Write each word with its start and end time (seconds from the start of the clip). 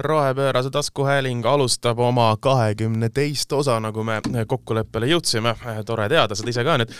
rohepöörase 0.00 0.70
taskuhääling 0.70 1.46
alustab 1.46 1.98
oma 1.98 2.36
kahekümne 2.40 3.08
teist 3.08 3.52
osa, 3.52 3.78
nagu 3.80 4.04
me 4.04 4.20
kokkuleppele 4.46 5.10
jõudsime. 5.10 5.54
tore 5.86 6.08
teada 6.08 6.34
seda 6.34 6.50
ise 6.50 6.64
ka 6.64 6.76
nüüd. 6.80 6.94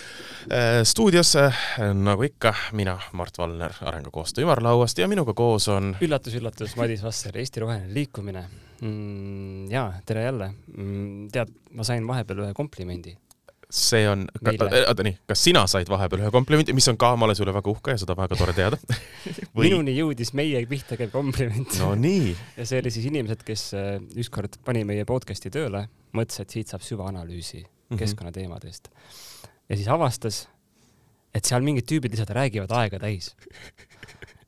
stuudiosse, 0.83 1.47
nagu 1.93 2.23
ikka, 2.23 2.53
mina, 2.71 2.97
Mart 3.13 3.37
Valner 3.37 3.73
Arengukoostöö 3.81 4.45
ümarlauast 4.45 4.97
ja 4.97 5.07
minuga 5.07 5.33
koos 5.33 5.67
on 5.67 5.95
üllatus, 6.01 6.35
üllatus, 6.35 6.75
Madis 6.75 7.03
Vasser, 7.03 7.37
Eesti 7.37 7.59
Roheline 7.59 7.93
Liikumine 7.93 8.45
mm,. 8.81 9.71
jaa, 9.71 9.93
tere 10.05 10.23
jälle 10.23 10.53
mm,. 10.77 11.27
tead, 11.31 11.51
ma 11.73 11.83
sain 11.83 12.07
vahepeal 12.07 12.45
ühe 12.45 12.53
komplimendi 12.53 13.17
see 13.71 14.03
on, 14.09 14.25
oota 14.43 15.05
nii, 15.05 15.15
kas 15.29 15.43
sina 15.47 15.63
said 15.69 15.89
vahepeal 15.91 16.25
ühe 16.25 16.31
komplimendi, 16.33 16.75
mis 16.75 16.87
on 16.91 16.97
ka, 16.99 17.13
ma 17.15 17.27
olen 17.27 17.37
sulle 17.39 17.53
väga 17.55 17.71
uhke 17.71 17.95
ja 17.95 18.01
seda 18.01 18.15
väga 18.19 18.37
tore 18.39 18.55
teada 18.57 18.79
Või... 19.55 19.69
minuni 19.69 19.95
jõudis 19.95 20.33
meie 20.37 20.61
pihta 20.69 20.97
käiv 20.99 21.13
kompliment. 21.13 21.77
no 21.79 21.93
nii. 21.95 22.33
ja 22.59 22.67
see 22.67 22.81
oli 22.83 22.93
siis 22.93 23.07
inimesed, 23.11 23.45
kes 23.47 23.67
äh, 23.77 23.93
ükskord 24.19 24.59
pani 24.67 24.83
meie 24.87 25.07
podcast'i 25.07 25.53
tööle, 25.53 25.85
mõtles, 26.17 26.43
et 26.43 26.57
siit 26.57 26.73
saab 26.73 26.83
süvaanalüüsi 26.85 27.61
mm 27.61 27.69
-hmm. 27.69 28.01
keskkonnateemadest. 28.03 28.91
ja 29.69 29.77
siis 29.77 29.87
avastas, 29.87 30.43
et 31.33 31.47
seal 31.47 31.63
mingid 31.63 31.87
tüübid 31.87 32.11
lihtsalt 32.11 32.35
räägivad 32.35 32.71
aega 32.75 32.99
täis 32.99 33.31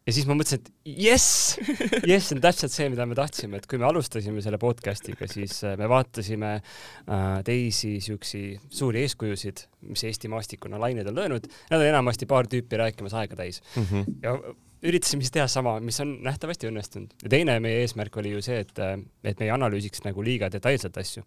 ja 0.08 0.16
siis 0.16 0.28
ma 0.28 0.36
mõtlesin, 0.38 0.62
et 0.62 0.98
jess, 1.06 1.56
jess, 2.04 2.30
see 2.30 2.38
on 2.38 2.44
täpselt 2.44 2.74
see, 2.74 2.90
mida 2.92 3.06
me 3.10 3.18
tahtsime, 3.18 3.60
et 3.60 3.68
kui 3.70 3.80
me 3.82 3.88
alustasime 3.88 4.44
selle 4.44 4.60
podcast'iga, 4.62 5.30
siis 5.32 5.62
äh, 5.68 5.78
me 5.80 5.88
vaatasime 5.92 6.52
äh, 6.58 7.24
teisi 7.48 7.96
siuksi 8.04 8.44
suuri 8.74 9.06
eeskujusid, 9.06 9.66
mis 9.90 10.04
Eesti 10.08 10.32
maastikuna 10.32 10.82
lained 10.82 11.08
on 11.12 11.18
löönud. 11.22 11.48
Nad 11.72 11.80
on 11.80 11.88
enamasti 11.88 12.28
paar 12.30 12.50
tüüpi 12.52 12.80
rääkimas 12.80 13.16
aega 13.20 13.40
täis 13.40 13.62
mm. 13.76 13.90
-hmm. 13.90 14.14
ja 14.24 14.38
üritasime 14.84 15.24
siis 15.24 15.32
teha 15.32 15.48
sama, 15.48 15.78
mis 15.80 16.00
on 16.04 16.18
nähtavasti 16.24 16.68
õnnestunud. 16.68 17.16
ja 17.24 17.30
teine 17.30 17.60
meie 17.64 17.84
eesmärk 17.84 18.18
oli 18.18 18.36
ju 18.36 18.42
see, 18.42 18.60
et, 18.60 18.80
äh, 18.80 18.98
et 19.24 19.40
me 19.40 19.48
ei 19.48 19.56
analüüsiks 19.56 20.04
nagu 20.04 20.24
liiga 20.24 20.52
detailselt 20.52 20.98
asju 20.98 21.24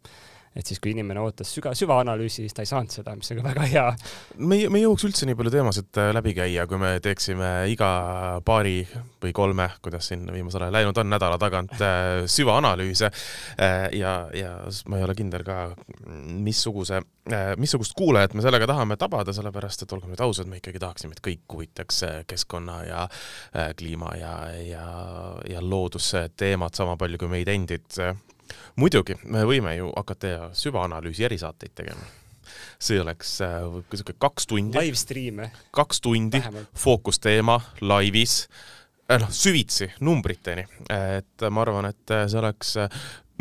et 0.57 0.67
siis, 0.67 0.81
kui 0.81 0.93
inimene 0.95 1.21
ootas 1.21 1.51
süga, 1.53 1.73
süvaanalüüsi, 1.77 2.45
siis 2.45 2.57
ta 2.57 2.65
ei 2.65 2.71
saanud 2.71 2.93
seda, 2.93 3.15
mis 3.19 3.29
on 3.33 3.41
ka 3.41 3.45
väga 3.51 3.67
hea. 3.69 3.85
me 4.39 4.61
ei, 4.61 4.69
me 4.73 4.81
ei 4.81 4.87
jõuaks 4.87 5.05
üldse 5.09 5.29
nii 5.29 5.37
palju 5.39 5.53
teemasid 5.53 6.01
äh, 6.01 6.11
läbi 6.17 6.33
käia, 6.37 6.65
kui 6.71 6.81
me 6.81 6.95
teeksime 7.05 7.51
iga 7.73 7.91
paari 8.47 8.79
või 9.23 9.35
kolme, 9.37 9.69
kuidas 9.85 10.09
siin 10.11 10.25
viimasel 10.33 10.67
ajal 10.67 10.79
läinud 10.79 11.01
on, 11.03 11.11
nädala 11.13 11.39
tagant 11.41 11.75
äh, 11.85 12.25
süvaanalüüse. 12.31 13.11
Äh, 13.61 13.89
ja, 13.99 14.15
ja 14.37 14.55
ma 14.89 15.01
ei 15.01 15.07
ole 15.07 15.17
kindel 15.19 15.45
ka, 15.47 15.59
missuguse, 16.47 17.03
missugust 17.61 17.97
kuulajat 17.99 18.37
me 18.37 18.45
sellega 18.45 18.69
tahame 18.71 18.97
tabada, 19.01 19.35
sellepärast 19.37 19.85
et 19.85 19.93
olgem 19.97 20.13
nüüd 20.15 20.23
ausad, 20.25 20.49
me 20.49 20.61
ikkagi 20.61 20.81
tahaksime, 20.83 21.17
et 21.17 21.25
kõik 21.25 21.45
huvitaks 21.53 22.03
keskkonna 22.31 22.79
ja 22.87 23.07
kliima 23.77 24.13
ja, 24.19 24.35
ja, 24.63 24.87
ja 25.51 25.63
loodusteemad 25.65 26.79
sama 26.79 26.97
palju 27.01 27.21
kui 27.21 27.33
meid 27.33 27.51
endid 27.51 28.01
muidugi, 28.77 29.19
me 29.25 29.45
võime 29.49 29.77
ju 29.77 29.91
hakata 29.97 30.51
süvaanalüüsi 30.57 31.29
erisaateid 31.29 31.75
tegema 31.75 32.07
see 32.79 33.01
oleks 33.01 33.39
niisugune 33.43 34.15
äh, 34.15 34.21
kaks 34.23 34.47
tundi. 34.47 34.79
live 34.79 34.97
stream. 34.97 35.41
kaks 35.75 36.01
tundi, 36.01 36.43
fookusteema 36.79 37.59
laivis, 37.81 38.49
äh, 39.11 39.19
noh, 39.21 39.31
süvitsi 39.33 39.91
numbriteni, 40.01 40.67
et 40.93 41.47
ma 41.51 41.65
arvan, 41.65 41.91
et 41.91 42.17
see 42.31 42.39
oleks 42.41 42.77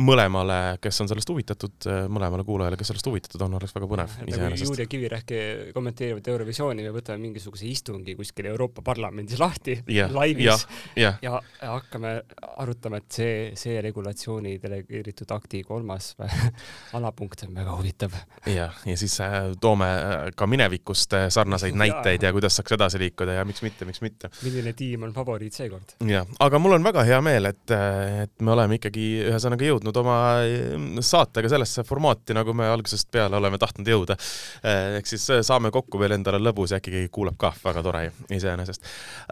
mõlemale, 0.01 0.77
kes 0.83 1.01
on 1.03 1.09
sellest 1.11 1.29
huvitatud, 1.31 1.87
mõlemale 2.11 2.43
kuulajale, 2.47 2.77
kes 2.79 2.91
sellest 2.91 3.07
huvitatud 3.07 3.41
on, 3.45 3.57
oleks 3.59 3.75
väga 3.75 3.87
põnev 3.89 4.15
iseenesest. 4.27 4.67
Julia 4.71 4.89
Kivirähk 4.91 5.33
kommenteerivad 5.75 6.27
Eurovisiooni, 6.33 6.83
me 6.83 6.91
võtame 6.95 7.21
mingisuguse 7.23 7.67
istungi 7.69 8.15
kuskil 8.17 8.49
Euroopa 8.51 8.83
Parlamendis 8.85 9.39
lahti 9.39 9.77
yeah, 9.89 10.11
laivis 10.11 10.45
yeah, 10.45 11.17
yeah. 11.21 11.41
ja 11.61 11.71
hakkame 11.71 12.15
arutama, 12.57 12.99
et 13.01 13.17
see, 13.17 13.35
see 13.59 13.79
regulatsiooni 13.83 14.57
delegeeritud 14.61 15.31
akti 15.35 15.61
kolmas 15.67 16.13
alapunkt 16.97 17.45
on 17.47 17.55
väga 17.55 17.75
huvitav. 17.77 18.15
jah, 18.49 18.75
ja 18.85 18.97
siis 18.97 19.17
äh, 19.23 19.51
toome 19.61 19.87
äh, 19.87 20.15
ka 20.35 20.47
minevikust 20.47 21.13
äh, 21.17 21.27
sarnaseid 21.33 21.77
näiteid 21.83 22.23
ja 22.23 22.33
kuidas 22.35 22.57
saaks 22.59 22.75
edasi 22.77 23.01
liikuda 23.01 23.39
ja 23.39 23.45
miks 23.45 23.63
mitte, 23.65 23.87
miks 23.87 24.01
mitte. 24.05 24.31
milline 24.43 24.73
tiim 24.73 25.07
on 25.07 25.13
favoriit 25.15 25.55
seekord? 25.55 25.97
jah, 26.09 26.27
aga 26.39 26.61
mul 26.61 26.77
on 26.79 26.85
väga 26.85 27.05
hea 27.07 27.21
meel, 27.25 27.51
et, 27.51 27.75
et 28.25 28.35
me 28.41 28.55
oleme 28.55 28.79
ikkagi 28.79 29.07
ühesõnaga 29.29 29.69
jõudnud 29.69 29.84
jõudnud 29.85 29.99
oma 30.01 30.17
mm, 30.41 31.03
saatega 31.05 31.49
sellesse 31.51 31.83
formaati, 31.85 32.33
nagu 32.35 32.53
me 32.53 32.67
algusest 32.69 33.09
peale 33.11 33.37
oleme 33.37 33.57
tahtnud 33.61 33.87
jõuda. 33.87 34.17
Eh, 34.63 34.97
ehk 34.99 35.09
siis 35.09 35.25
eh, 35.29 35.41
saame 35.45 35.71
kokku 35.73 35.99
veel 35.99 36.15
endale 36.17 36.39
lõbus 36.41 36.73
ja 36.73 36.79
äkki 36.79 36.93
keegi 36.93 37.11
kuulab 37.13 37.37
ka, 37.37 37.53
väga 37.63 37.83
tore 37.85 38.03
iseenesest. 38.33 38.85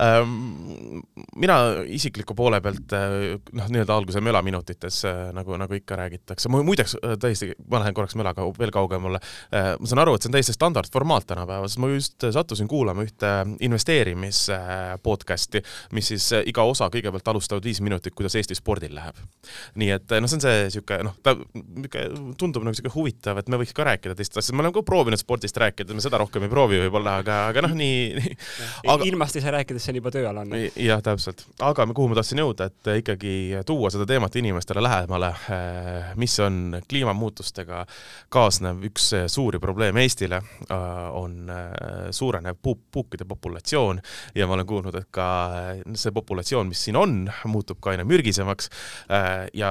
Ehm, 0.03 1.01
mina 1.41 1.57
isikliku 1.85 2.35
poole 2.37 2.61
pealt 2.61 2.93
eh, 2.93 3.37
noh, 3.53 3.71
nii-öelda 3.73 3.97
alguse 3.97 4.21
mölaminutites 4.21 5.03
nagu, 5.33 5.57
nagu 5.59 5.77
ikka 5.77 5.97
räägitakse, 5.99 6.51
muideks 6.53 6.97
tõesti, 7.21 7.53
ma 7.69 7.81
lähen 7.83 7.97
korraks 7.97 8.17
mölaga 8.19 8.45
veel 8.57 8.71
kaugemale. 8.73 9.19
ma 9.53 9.87
saan 9.89 10.01
aru, 10.03 10.15
et 10.15 10.23
see 10.23 10.29
on 10.29 10.35
täiesti 10.35 10.55
standardformaat 10.55 11.25
tänapäeval, 11.29 11.69
sest 11.69 11.81
ma 11.81 11.89
just 11.91 12.25
sattusin 12.35 12.67
kuulama 12.69 13.05
ühte 13.05 13.31
investeerimis 13.65 14.45
podcast'i, 15.03 15.63
mis 15.95 16.11
siis 16.13 16.29
iga 16.49 16.65
osa 16.67 16.89
kõigepealt 16.93 17.31
alustavad 17.33 17.65
viis 17.65 17.81
minutit, 17.83 18.15
kuidas 18.15 18.35
Eesti 18.39 18.57
spordil 18.57 18.93
läheb. 18.95 19.19
nii 19.79 19.91
et 19.95 20.15
noh, 20.19 20.29
see 20.29 20.39
on 20.39 20.42
see 20.43 20.67
niisugune 20.67 21.07
noh, 21.07 21.15
ta 21.23 21.35
tundub 22.39 22.63
nagu 22.63 22.73
niisugune 22.73 22.93
huvitav, 22.93 23.39
et 23.41 23.49
me 23.51 23.59
võiks 23.61 23.73
ka 23.75 23.85
rääkida 23.87 24.15
teistest 24.17 24.39
asjadest, 24.39 24.57
me 24.57 24.63
oleme 24.63 24.75
ka 24.75 24.83
proovinud 24.85 25.21
spordist 25.21 25.57
rääkida, 25.61 25.95
me 25.95 26.03
seda 26.03 26.19
rohkem 26.21 26.45
ei 26.45 26.51
proovi 26.51 26.79
võib-olla, 26.83 27.17
aga, 27.23 27.39
aga 27.51 27.63
noh, 27.65 27.75
nii, 27.77 27.99
nii. 28.17 28.35
aga 28.93 29.07
ilmast 29.07 29.37
ei 29.39 29.45
saa 29.45 29.55
rääkida, 29.57 29.81
see 29.81 29.93
on 29.93 29.99
juba 30.01 30.13
tööalane. 30.13 30.61
jah, 30.79 31.01
täpselt. 31.05 31.45
aga 31.63 31.87
kuhu 31.91 32.11
ma 32.11 32.17
tahtsin 32.19 32.41
jõuda, 32.43 32.69
et 32.71 32.91
ikkagi 32.99 33.33
tuua 33.67 33.91
seda 33.93 34.07
teemat 34.09 34.35
inimestele 34.39 34.83
lähemale, 34.83 35.31
eh, 35.55 36.13
mis 36.19 36.35
on 36.43 36.79
kliimamuutustega 36.89 37.83
kaasnev 38.33 38.83
üks 38.89 39.11
suuri 39.31 39.61
probleeme 39.63 40.03
Eestile, 40.03 40.41
eh, 40.67 40.77
on 41.19 41.49
eh, 41.49 42.09
suurenev 42.11 42.59
puuk, 42.61 42.83
puukide 42.91 43.27
populatsioon 43.29 44.01
ja 44.35 44.47
ma 44.47 44.57
olen 44.57 44.69
kuulnud, 44.69 44.99
et 44.99 45.09
ka 45.13 45.27
see 45.95 46.13
populatsioon, 46.15 46.69
mis 46.71 46.83
siin 46.87 46.99
on, 46.99 47.17
muutub 47.49 47.79
ka 47.83 47.93
aina 47.93 48.05
mürgisemaks 48.07 48.69
ja 49.53 49.69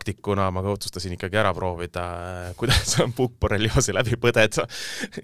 praktikuna 0.00 0.48
ma 0.50 0.62
otsustasin 0.64 1.12
ikkagi 1.12 1.36
ära 1.36 1.52
proovida, 1.54 2.04
kuidas 2.56 2.96
on 3.04 3.12
puukborrelioosi 3.12 3.92
läbi 3.92 4.16
põdeda. 4.20 4.64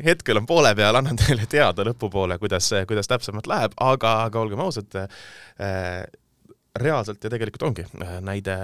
hetkel 0.04 0.36
on 0.36 0.46
poole 0.46 0.74
peal, 0.76 1.00
annan 1.00 1.16
teile 1.16 1.46
teada 1.48 1.86
lõpupoole, 1.88 2.36
kuidas, 2.38 2.68
kuidas 2.88 3.08
täpsemalt 3.08 3.48
läheb, 3.48 3.76
aga, 3.80 4.12
aga 4.28 4.40
olgem 4.40 4.60
ausad 4.60 4.98
äh,, 5.00 6.04
reaalselt 6.76 7.24
ja 7.24 7.30
tegelikult 7.32 7.62
ongi 7.70 7.86
näide, 8.20 8.56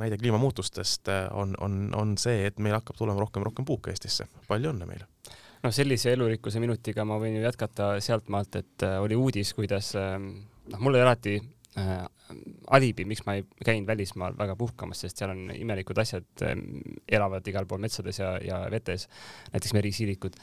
näide 0.00 0.16
kliimamuutustest 0.16 1.12
on, 1.36 1.52
on, 1.60 1.90
on 1.96 2.16
see, 2.18 2.46
et 2.48 2.58
meil 2.58 2.78
hakkab 2.78 2.96
tulema 2.96 3.20
rohkem, 3.20 3.44
rohkem 3.44 3.68
puuke 3.68 3.92
Eestisse. 3.92 4.26
palju 4.48 4.72
õnne 4.72 4.88
meile! 4.88 5.08
noh, 5.64 5.72
sellise 5.72 6.12
elurikkuse 6.12 6.60
minutiga 6.60 7.04
ma 7.08 7.20
võin 7.20 7.36
ju 7.38 7.44
jätkata 7.44 7.94
sealtmaalt, 8.04 8.56
et 8.60 8.84
äh, 8.88 8.96
oli 9.04 9.16
uudis, 9.16 9.52
kuidas 9.56 9.92
äh, 10.00 10.16
noh, 10.20 10.80
mul 10.80 10.96
oli 10.96 11.04
alati 11.04 11.36
äh, 11.80 12.00
alibi, 12.76 13.06
miks 13.08 13.24
ma 13.26 13.36
ei 13.38 13.44
käinud 13.64 13.88
välismaal 13.88 14.36
väga 14.38 14.56
puhkamas, 14.58 15.04
sest 15.04 15.20
seal 15.20 15.34
on 15.34 15.44
imelikud 15.54 16.00
asjad, 16.02 16.26
ähm, 16.46 16.80
elavad 17.08 17.46
igal 17.50 17.68
pool 17.70 17.82
metsades 17.84 18.20
ja, 18.22 18.34
ja 18.42 18.64
vetes, 18.72 19.08
näiteks 19.52 19.76
merisiilikud. 19.76 20.38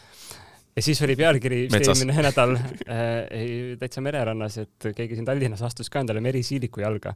ja 0.75 0.81
siis 0.81 1.01
oli 1.01 1.15
pealkiri 1.19 1.65
eelmine 1.67 2.21
nädal 2.27 2.55
äh, 2.57 3.75
täitsa 3.79 4.01
mererannas, 4.01 4.61
et 4.61 4.91
keegi 4.95 5.17
siin 5.19 5.27
Tallinnas 5.27 5.65
astus 5.67 5.89
ka 5.89 6.03
endale 6.03 6.23
merisiiliku 6.23 6.83
jalga 6.85 7.15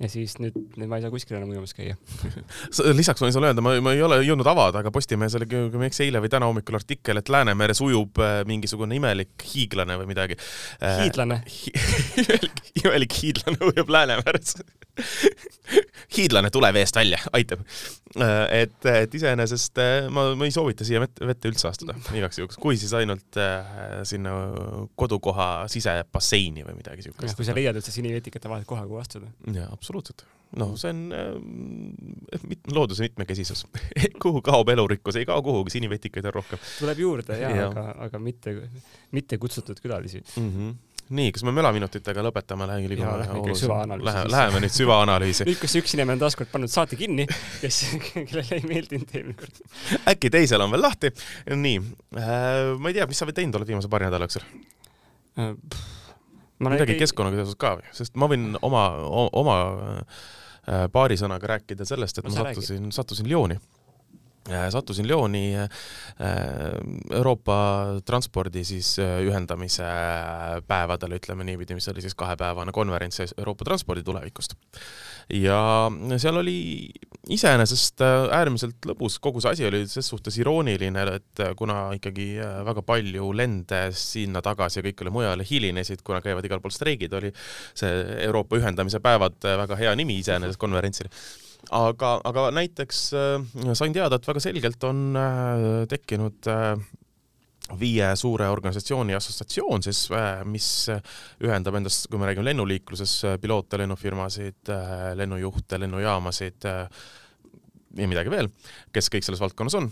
ja 0.00 0.08
siis 0.08 0.36
nüüd, 0.40 0.56
nüüd 0.80 0.88
ma 0.88 0.98
ei 0.98 1.04
saa 1.04 1.12
kuskil 1.12 1.36
enam 1.36 1.50
ujumas 1.52 1.74
käia 1.76 1.96
lisaks 3.00 3.20
ma 3.20 3.28
võin 3.28 3.36
sulle 3.36 3.50
öelda, 3.50 3.64
ma, 3.64 3.74
ma 3.84 3.92
ei 3.96 4.02
ole 4.04 4.20
jõudnud 4.24 4.48
avada, 4.48 4.80
aga 4.80 4.92
Postimehes 4.94 5.36
oli, 5.36 5.48
kui 5.50 5.76
ma 5.76 5.86
ei 5.86 5.92
eksi, 5.92 6.06
eile 6.06 6.22
või 6.24 6.32
täna 6.32 6.48
hommikul 6.48 6.78
artikkel, 6.78 7.20
et 7.20 7.32
Läänemeres 7.32 7.82
ujub 7.84 8.20
äh, 8.24 8.40
mingisugune 8.48 8.96
imelik 8.96 9.44
hiiglane 9.52 9.98
või 10.00 10.08
midagi. 10.10 10.38
Äh, 10.80 11.04
hiidlane 11.04 11.42
hi? 11.44 11.74
imelik, 12.24 12.62
imelik 12.82 13.16
hiidlane 13.20 13.72
ujub 13.72 13.92
Läänemeres 13.92 14.56
hiidlane, 16.16 16.50
tule 16.52 16.72
veest 16.74 16.96
välja, 16.96 17.20
aitab. 17.36 17.62
Äh, 18.16 18.64
et, 18.64 18.78
et 18.88 19.18
iseenesest 19.20 19.82
ma, 20.14 20.30
ma 20.38 20.48
ei 20.48 20.54
soovita 20.54 20.86
siia 20.88 21.02
vette, 21.04 21.28
vette 21.28 21.52
üldse 21.52 21.68
astuda, 21.70 21.98
igaks 22.16 22.40
juhuks, 22.40 22.58
kui 22.60 22.80
siis 22.80 22.96
ainult 22.96 23.38
sinna 24.08 24.32
kodukoha 24.98 25.50
sisebasseini 25.70 26.64
või 26.66 26.80
midagi 26.80 27.04
siukest. 27.06 27.36
kui 27.38 27.46
sa 27.46 27.54
leiad 27.56 27.76
üldse 27.78 27.92
sinivetikate 27.94 28.50
vahelt 28.50 28.68
koha, 28.68 28.88
kuhu 28.88 29.02
astuda. 29.02 29.28
jaa, 29.52 29.68
absoluutselt 29.70 29.89
absoluutselt. 29.90 30.26
noh, 30.58 30.74
see 30.78 30.90
on 30.90 31.02
äh, 31.14 32.40
mit, 32.50 32.64
looduse 32.74 33.06
mitmekesisus 33.06 33.66
kuhu 34.22 34.42
kaob 34.42 34.68
elurikkus, 34.72 35.20
ei 35.20 35.26
kao 35.28 35.42
kuhugi, 35.46 35.76
sinivetikaid 35.76 36.26
on 36.26 36.34
rohkem. 36.40 36.62
tuleb 36.78 37.02
juurde 37.06 37.38
jaa 37.38 37.50
ja., 37.54 37.66
aga, 37.70 37.84
aga 38.06 38.22
mitte, 38.22 38.56
mitte 39.14 39.38
kutsutud 39.38 39.82
külalisi 39.82 40.22
mm. 40.36 40.54
-hmm 40.54 40.78
nii, 41.10 41.32
kas 41.34 41.42
me 41.42 41.50
mölaminutitega 41.50 42.22
lõpetame, 42.22 42.68
läheme 42.70 42.90
liigume 42.92 43.14
läheme, 43.18 44.30
läheme 44.30 44.60
nüüd 44.62 44.70
süvaanalüüsi. 44.70 45.42
nüüd, 45.48 45.58
kus 45.58 45.74
üks 45.80 45.96
inimene 45.96 46.14
on 46.14 46.22
taaskord 46.22 46.52
pannud 46.52 46.70
saate 46.70 46.94
kinni, 46.94 47.26
kes, 47.58 47.80
kellele 48.06 48.60
ei 48.60 48.62
meeldinud 48.62 49.16
eelmine 49.18 49.34
kord. 49.40 49.58
äkki 50.12 50.30
teisel 50.30 50.62
on 50.62 50.70
veel 50.70 50.86
lahti. 50.86 51.10
nii 51.50 51.80
äh,, 52.14 52.76
ma 52.78 52.92
ei 52.92 53.00
tea, 53.00 53.08
mis 53.10 53.18
sa 53.18 53.26
teinud 53.26 53.58
oled 53.58 53.72
viimase 53.74 53.90
paari 53.90 54.06
nädala 54.06 54.30
jooksul 54.30 54.46
äh,? 55.42 55.50
Midagi 56.68 56.92
ei... 56.92 57.00
keskkonnaga 57.00 57.40
seoses 57.40 57.56
ka 57.56 57.72
või, 57.78 57.88
sest 57.96 58.20
ma 58.20 58.28
võin 58.28 58.52
oma, 58.60 58.84
oma 59.32 59.56
paari 60.92 61.16
sõnaga 61.16 61.54
rääkida 61.54 61.86
sellest, 61.88 62.18
et 62.20 62.26
No 62.28 62.34
ma 62.34 62.42
sattusin, 62.42 62.90
sattusin 62.92 63.28
Lyoni 63.30 63.56
sattusin 64.70 65.08
Lyoni 65.08 65.56
äh, 65.56 65.68
Euroopa 67.10 67.56
transpordi 68.04 68.64
siis 68.64 68.98
äh, 68.98 69.20
ühendamise 69.26 69.86
päevadele, 70.66 71.20
ütleme 71.20 71.44
niipidi, 71.44 71.76
mis 71.76 71.88
oli 71.92 72.00
siis 72.00 72.16
kahepäevane 72.18 72.72
konverents 72.72 73.20
Euroopa 73.36 73.64
transpordi 73.64 74.02
tulevikust. 74.02 74.54
ja 75.30 75.90
seal 76.18 76.36
oli 76.36 76.90
iseenesest 77.28 78.00
äh, 78.00 78.30
äärmiselt 78.40 78.88
lõbus, 78.88 79.18
kogu 79.22 79.42
see 79.42 79.52
asi 79.52 79.66
oli 79.68 79.84
ses 79.90 80.08
suhtes 80.08 80.38
irooniline, 80.40 81.04
et 81.18 81.44
äh, 81.44 81.52
kuna 81.58 81.90
ikkagi 81.96 82.30
äh, 82.40 82.56
väga 82.66 82.82
palju 82.86 83.30
lende 83.36 83.82
sinna-tagasi 83.92 84.80
ja 84.80 84.86
kõikjale 84.88 85.12
mujale 85.14 85.46
hilinesid, 85.46 86.02
kuna 86.06 86.22
käivad 86.24 86.48
igal 86.48 86.62
pool 86.64 86.74
streigid, 86.74 87.12
oli 87.20 87.32
see 87.76 87.92
Euroopa 88.24 88.58
ühendamise 88.58 89.02
päevad 89.04 89.38
äh, 89.44 89.58
väga 89.60 89.78
hea 89.80 89.94
nimi 90.00 90.18
iseenesest 90.24 90.60
konverentsile 90.60 91.12
aga, 91.76 92.14
aga 92.26 92.46
näiteks 92.54 93.02
äh, 93.14 93.74
sain 93.78 93.94
teada, 93.94 94.18
et 94.18 94.26
väga 94.28 94.42
selgelt 94.42 94.88
on 94.88 95.04
äh, 95.18 95.66
tekkinud 95.90 96.50
äh, 96.50 96.72
viie 97.78 98.08
suure 98.18 98.48
organisatsiooni 98.50 99.14
assotsiatsioon 99.14 99.84
siis, 99.86 100.08
mis 100.50 100.66
ühendab 100.90 101.76
endast, 101.78 102.08
kui 102.10 102.18
me 102.18 102.26
räägime 102.26 102.48
lennuliikluses, 102.48 103.12
piloote, 103.38 103.78
lennufirmasid 103.78 104.72
lennujuhte, 105.14 105.78
lennujaamasid 105.78 106.66
ja 106.66 108.08
midagi 108.10 108.32
veel, 108.34 108.50
kes 108.90 109.06
kõik 109.14 109.22
selles 109.22 109.42
valdkonnas 109.42 109.76
on, 109.78 109.86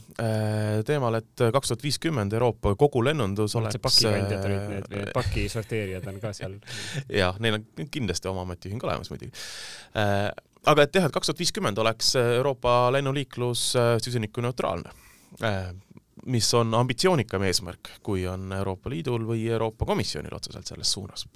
teemal, 0.90 1.20
et 1.20 1.44
kaks 1.54 1.70
tuhat 1.70 1.86
viiskümmend 1.86 2.34
Euroopa 2.34 2.74
kogu 2.82 3.04
lennundus 3.06 3.54
oleks 3.58 3.78
see 3.78 3.84
pakikandjad 3.86 4.50
olid 4.50 4.68
need 4.74 4.90
või 4.96 5.06
paki 5.14 5.46
sorteerijad 5.54 6.10
on 6.10 6.18
ka 6.22 6.34
seal. 6.34 6.58
jah, 7.20 7.38
neil 7.38 7.60
on 7.60 7.90
kindlasti 7.94 8.30
oma 8.32 8.42
ametiühing 8.42 8.82
olemas 8.90 9.14
muidugi 9.14 9.30
aga 10.66 10.82
et 10.82 10.94
jah, 10.94 11.08
et 11.08 11.14
kaks 11.14 11.30
tuhat 11.30 11.38
viiskümmend 11.38 11.78
oleks 11.78 12.14
Euroopa 12.20 12.92
lennuliiklus 12.92 13.64
äh, 13.76 13.96
süsinikuneutraalne, 14.02 14.92
mis 16.26 16.54
on 16.54 16.74
ambitsioonikam 16.74 17.42
eesmärk, 17.48 17.90
kui 18.02 18.26
on 18.26 18.52
Euroopa 18.52 18.90
Liidul 18.90 19.26
või 19.28 19.46
Euroopa 19.48 19.86
Komisjonil 19.88 20.34
otseselt 20.34 20.66
selles 20.66 20.92
suunas. 20.92 21.26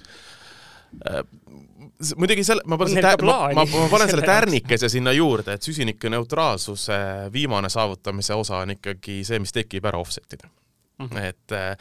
Muidugi 2.17 2.45
selle, 2.45 2.65
ma 2.69 2.77
panen 2.77 2.99
selle, 2.99 3.13
ma, 3.25 3.37
ma, 3.57 3.65
ma 3.65 3.87
panen 3.89 4.11
selle 4.11 4.27
tärnikese 4.35 4.91
sinna 4.93 5.15
juurde, 5.17 5.55
et 5.57 5.65
süsinikuneutraalsuse 5.65 6.99
viimane 7.33 7.71
saavutamise 7.73 8.37
osa 8.37 8.61
on 8.67 8.75
ikkagi 8.75 9.23
see, 9.25 9.41
mis 9.41 9.55
tekib 9.55 9.89
ära 9.89 10.03
offset'ida 10.03 10.51
Mm 10.99 11.09
-hmm. 11.09 11.19
et 11.19 11.53
äh, 11.53 11.77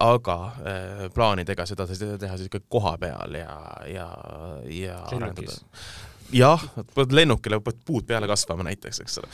aga 0.00 0.44
äh, 0.44 1.10
plaanidega 1.14 1.66
seda 1.66 1.86
teha 2.18 2.36
siis 2.36 2.46
ikka 2.46 2.60
koha 2.68 2.98
peal 2.98 3.34
ja, 3.34 3.60
ja, 3.86 4.08
ja 4.64 4.98
arendada 4.98 5.52
jah, 6.32 6.64
pead 6.94 7.14
lennukile 7.14 7.60
pead 7.64 7.80
puud 7.86 8.06
peale 8.08 8.28
kasvama 8.30 8.66
näiteks, 8.68 9.00
eks 9.04 9.18
ole. 9.22 9.30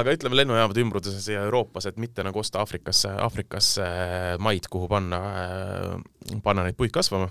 aga 0.00 0.14
ütleme 0.16 0.38
lennujaamade 0.40 0.84
ümbruses 0.84 1.28
ja 1.28 1.44
Euroopas, 1.48 1.88
et 1.90 1.98
mitte 2.02 2.24
nagu 2.26 2.38
osta 2.38 2.62
Aafrikasse, 2.62 3.12
Aafrikasse 3.24 3.86
maid, 4.38 4.68
kuhu 4.70 4.88
panna, 4.90 5.20
panna 6.44 6.66
neid 6.66 6.78
puid 6.78 6.94
kasvama 6.94 7.30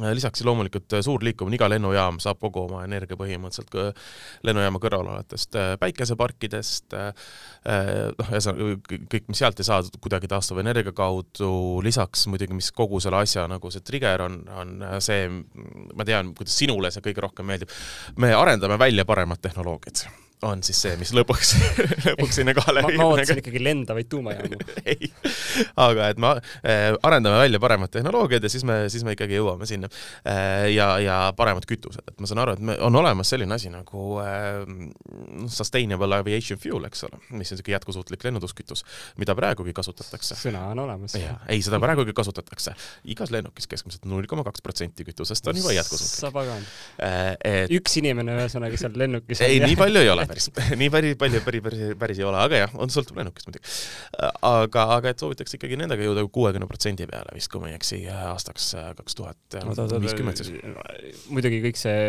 lisaks 0.00 0.44
loomulikult 0.46 0.94
suur 1.04 1.24
liikumine, 1.24 1.58
iga 1.58 1.68
lennujaam 1.68 2.16
saab 2.22 2.40
kogu 2.40 2.62
oma 2.64 2.80
energia 2.86 3.18
põhimõtteliselt 3.20 3.76
lennujaama 4.48 4.80
kõrval 4.80 5.10
olevatest 5.12 5.58
päikeseparkidest, 5.82 6.96
noh, 6.96 8.30
ühesõnaga 8.30 8.98
kõik, 9.12 9.28
mis 9.28 9.42
sealt 9.42 9.60
ei 9.60 9.68
saa 9.68 9.82
kuidagi 10.00 10.30
taastuvenergia 10.32 10.96
kaudu, 10.96 11.52
lisaks 11.84 12.24
muidugi, 12.32 12.56
mis 12.56 12.72
kogu 12.72 13.02
selle 13.04 13.20
asja 13.20 13.44
nagu 13.50 13.72
see 13.74 13.84
trigger 13.84 14.24
on, 14.24 14.40
on 14.56 14.74
see, 15.04 15.28
ma 15.92 16.08
tean, 16.08 16.32
kuidas 16.38 16.56
sinule 16.56 16.92
see 16.94 17.04
kõige 17.04 17.28
rohkem 17.28 17.52
meeldib, 17.52 17.72
me 18.16 18.32
arendame 18.36 18.80
välja 18.80 19.04
paremad 19.08 19.44
tehnoloogiad 19.44 20.06
on 20.42 20.62
siis 20.66 20.78
see, 20.84 20.94
mis 20.98 21.12
lõpuks 21.14 21.52
lõpuks 22.08 22.38
sinna 22.40 22.54
kohale 22.56 22.82
viib. 22.86 22.98
ma 22.98 23.06
ootasin 23.10 23.38
ikkagi 23.42 23.62
lendavaid 23.62 24.08
tuumajaamu 24.10 24.58
ei, 24.92 25.10
aga 25.80 26.08
et 26.12 26.20
me 26.22 26.32
äh, 26.34 26.88
arendame 27.06 27.38
välja 27.38 27.60
paremad 27.62 27.92
tehnoloogiad 27.94 28.42
ja 28.42 28.50
siis 28.52 28.66
me, 28.66 28.78
siis 28.92 29.06
me 29.06 29.14
ikkagi 29.16 29.38
jõuame 29.38 29.68
sinna 29.70 29.90
äh,. 30.26 30.68
ja, 30.74 30.88
ja 31.02 31.18
paremad 31.38 31.66
kütused, 31.68 32.02
et 32.08 32.22
ma 32.22 32.30
saan 32.30 32.42
aru, 32.42 32.56
et 32.58 32.64
me, 32.70 32.76
on 32.82 32.98
olemas 32.98 33.30
selline 33.32 33.54
asi 33.54 33.70
nagu 33.72 34.18
äh, 34.22 34.64
sustainable 35.52 36.18
aviation 36.18 36.60
fuel, 36.60 36.88
eks 36.90 37.06
ole, 37.08 37.22
mis 37.30 37.52
on 37.52 37.58
niisugune 37.58 37.76
jätkusuutlik 37.76 38.26
lennunduskütus, 38.26 38.84
mida 39.22 39.36
praegugi 39.38 39.74
kasutatakse. 39.76 40.36
sõna 40.38 40.64
on 40.72 40.82
olemas. 40.86 41.16
ei, 41.16 41.62
seda 41.62 41.80
praegugi 41.82 42.14
kasutatakse. 42.16 42.74
igas 43.14 43.30
lennukis 43.34 43.70
keskmiselt 43.70 44.10
null 44.10 44.26
koma 44.30 44.44
kaks 44.46 44.64
protsenti 44.64 45.06
kütusest 45.06 45.46
on 45.50 45.62
juba 45.62 45.76
jätkusuutlik. 45.78 46.18
sa 46.18 46.34
pagan. 46.34 46.66
Et... 46.98 47.70
üks 47.78 47.96
inimene 48.02 48.36
ühesõnaga 48.40 48.78
seal 48.80 48.98
lennukis. 48.98 49.40
ei, 49.46 49.62
nii 49.62 49.78
palju 49.78 50.02
ei 50.02 50.10
ole 50.12 50.31
päris, 50.32 50.48
nii 50.80 50.90
päris 50.92 51.18
palju, 51.20 51.42
päris, 51.46 51.64
päris, 51.64 51.84
päris 52.00 52.22
ei 52.22 52.28
ole, 52.28 52.40
aga 52.42 52.62
jah, 52.64 52.76
on, 52.80 52.92
sõltub 52.92 53.20
lennukist 53.20 53.48
muidugi. 53.48 53.74
aga, 54.48 54.86
aga 54.98 55.12
et 55.12 55.22
soovitakse 55.22 55.58
ikkagi 55.58 55.78
nendega 55.80 56.06
jõuda 56.06 56.24
kuuekümne 56.32 56.68
protsendi 56.70 57.08
peale 57.10 57.36
vist, 57.36 57.52
kui 57.52 57.62
ma 57.62 57.72
ei 57.72 57.78
eksi, 57.78 58.04
aastaks 58.32 58.72
kaks 58.98 59.18
tuhat 59.20 59.60
viiskümmend 60.02 60.42
siis. 60.42 60.54
muidugi 61.30 61.62
kõik 61.68 61.80
see 61.80 62.00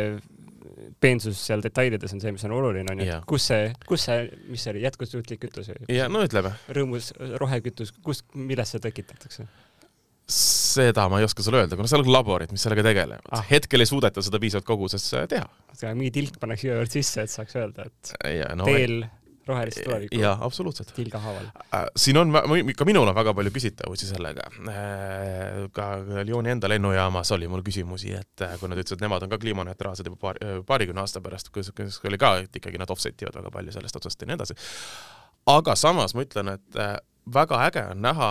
peensus 1.03 1.39
seal 1.47 1.63
detailides 1.63 2.13
on 2.15 2.21
see, 2.23 2.31
mis 2.35 2.45
on 2.47 2.55
oluline, 2.55 2.87
on 2.91 3.03
ju. 3.03 3.19
kus 3.29 3.47
see, 3.51 3.67
kus 3.87 4.07
see, 4.07 4.25
mis 4.51 4.63
see 4.63 4.73
oli, 4.73 4.83
jätkusuutlik 4.85 5.43
kütus? 5.45 5.71
ja 5.91 6.07
no 6.11 6.23
ütleme. 6.25 6.53
rõõmus 6.75 7.11
rohekütus, 7.41 7.93
kus, 8.05 8.23
millest 8.33 8.75
see 8.75 8.83
tekitatakse? 8.83 9.47
Seda 10.29 11.07
ma 11.11 11.19
ei 11.19 11.27
oska 11.27 11.43
sulle 11.43 11.63
öelda, 11.63 11.75
kuna 11.79 11.89
seal 11.91 12.05
on 12.05 12.13
laborid, 12.13 12.53
mis 12.55 12.63
sellega 12.63 12.85
tegelevad 12.85 13.33
ah.. 13.35 13.43
hetkel 13.49 13.83
ei 13.83 13.89
suudeta 13.89 14.23
seda 14.23 14.39
piisavalt 14.39 14.67
koguses 14.67 15.09
teha. 15.29 15.47
mingi 15.91 16.13
tilk 16.15 16.39
pannakse 16.39 16.67
siia 16.67 16.77
juurde 16.79 16.95
sisse, 16.95 17.25
et 17.27 17.33
saaks 17.33 17.59
öelda, 17.59 17.89
et 17.89 18.15
ja, 18.39 18.53
no, 18.55 18.67
teel 18.69 19.03
rohelist 19.47 19.81
tulevikku. 19.83 20.19
jaa, 20.19 20.37
absoluutselt. 20.41 20.93
tilga 20.95 21.19
haaval. 21.19 21.45
siin 21.95 22.17
on, 22.17 22.31
ka 22.77 22.85
minul 22.87 23.07
on 23.07 23.15
väga 23.15 23.33
palju 23.33 23.51
küsitavusi 23.51 24.07
sellega. 24.07 24.47
ka 25.75 25.87
Lyoni 26.23 26.53
enda 26.55 26.69
lennujaamas 26.71 27.31
oli 27.35 27.47
mul 27.51 27.63
küsimusi, 27.65 28.13
et 28.19 28.45
kui 28.59 28.71
nad 28.71 28.79
ütlesid, 28.79 28.99
et 28.99 29.07
nemad 29.07 29.25
on 29.25 29.33
ka 29.33 29.39
kliimaneutraalsed 29.41 30.07
juba 30.07 30.19
paar, 30.21 30.39
paarikümne 30.67 31.03
aasta 31.03 31.21
pärast, 31.21 31.51
kus 31.53 31.73
oli 32.07 32.21
ka, 32.21 32.37
et 32.45 32.61
ikkagi 32.61 32.79
nad 32.81 32.91
offset 32.93 33.21
ivad 33.25 33.41
väga 33.41 33.51
palju 33.53 33.75
sellest 33.75 33.99
otsast 33.99 34.21
ja 34.21 34.31
nii 34.31 34.39
edasi. 34.39 34.57
aga 35.51 35.75
samas 35.75 36.15
ma 36.15 36.23
ütlen, 36.23 36.55
et 36.55 36.83
väga 37.33 37.59
äge 37.65 37.83
on 37.91 38.01
näha 38.01 38.29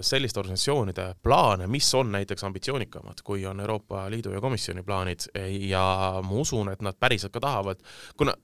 selliste 0.00 0.40
organisatsioonide 0.40 1.14
plaane, 1.22 1.66
mis 1.66 1.94
on 1.94 2.12
näiteks 2.12 2.44
ambitsioonikamad, 2.44 3.22
kui 3.24 3.46
on 3.46 3.60
Euroopa 3.60 4.10
Liidu 4.10 4.30
ja 4.30 4.40
Komisjoni 4.40 4.82
plaanid 4.82 5.26
ja 5.68 5.84
ma 6.22 6.40
usun, 6.40 6.68
et 6.72 6.82
nad 6.82 6.96
päriselt 7.00 7.32
ka 7.32 7.40
tahavad, 7.40 7.82
kuna 8.16 8.34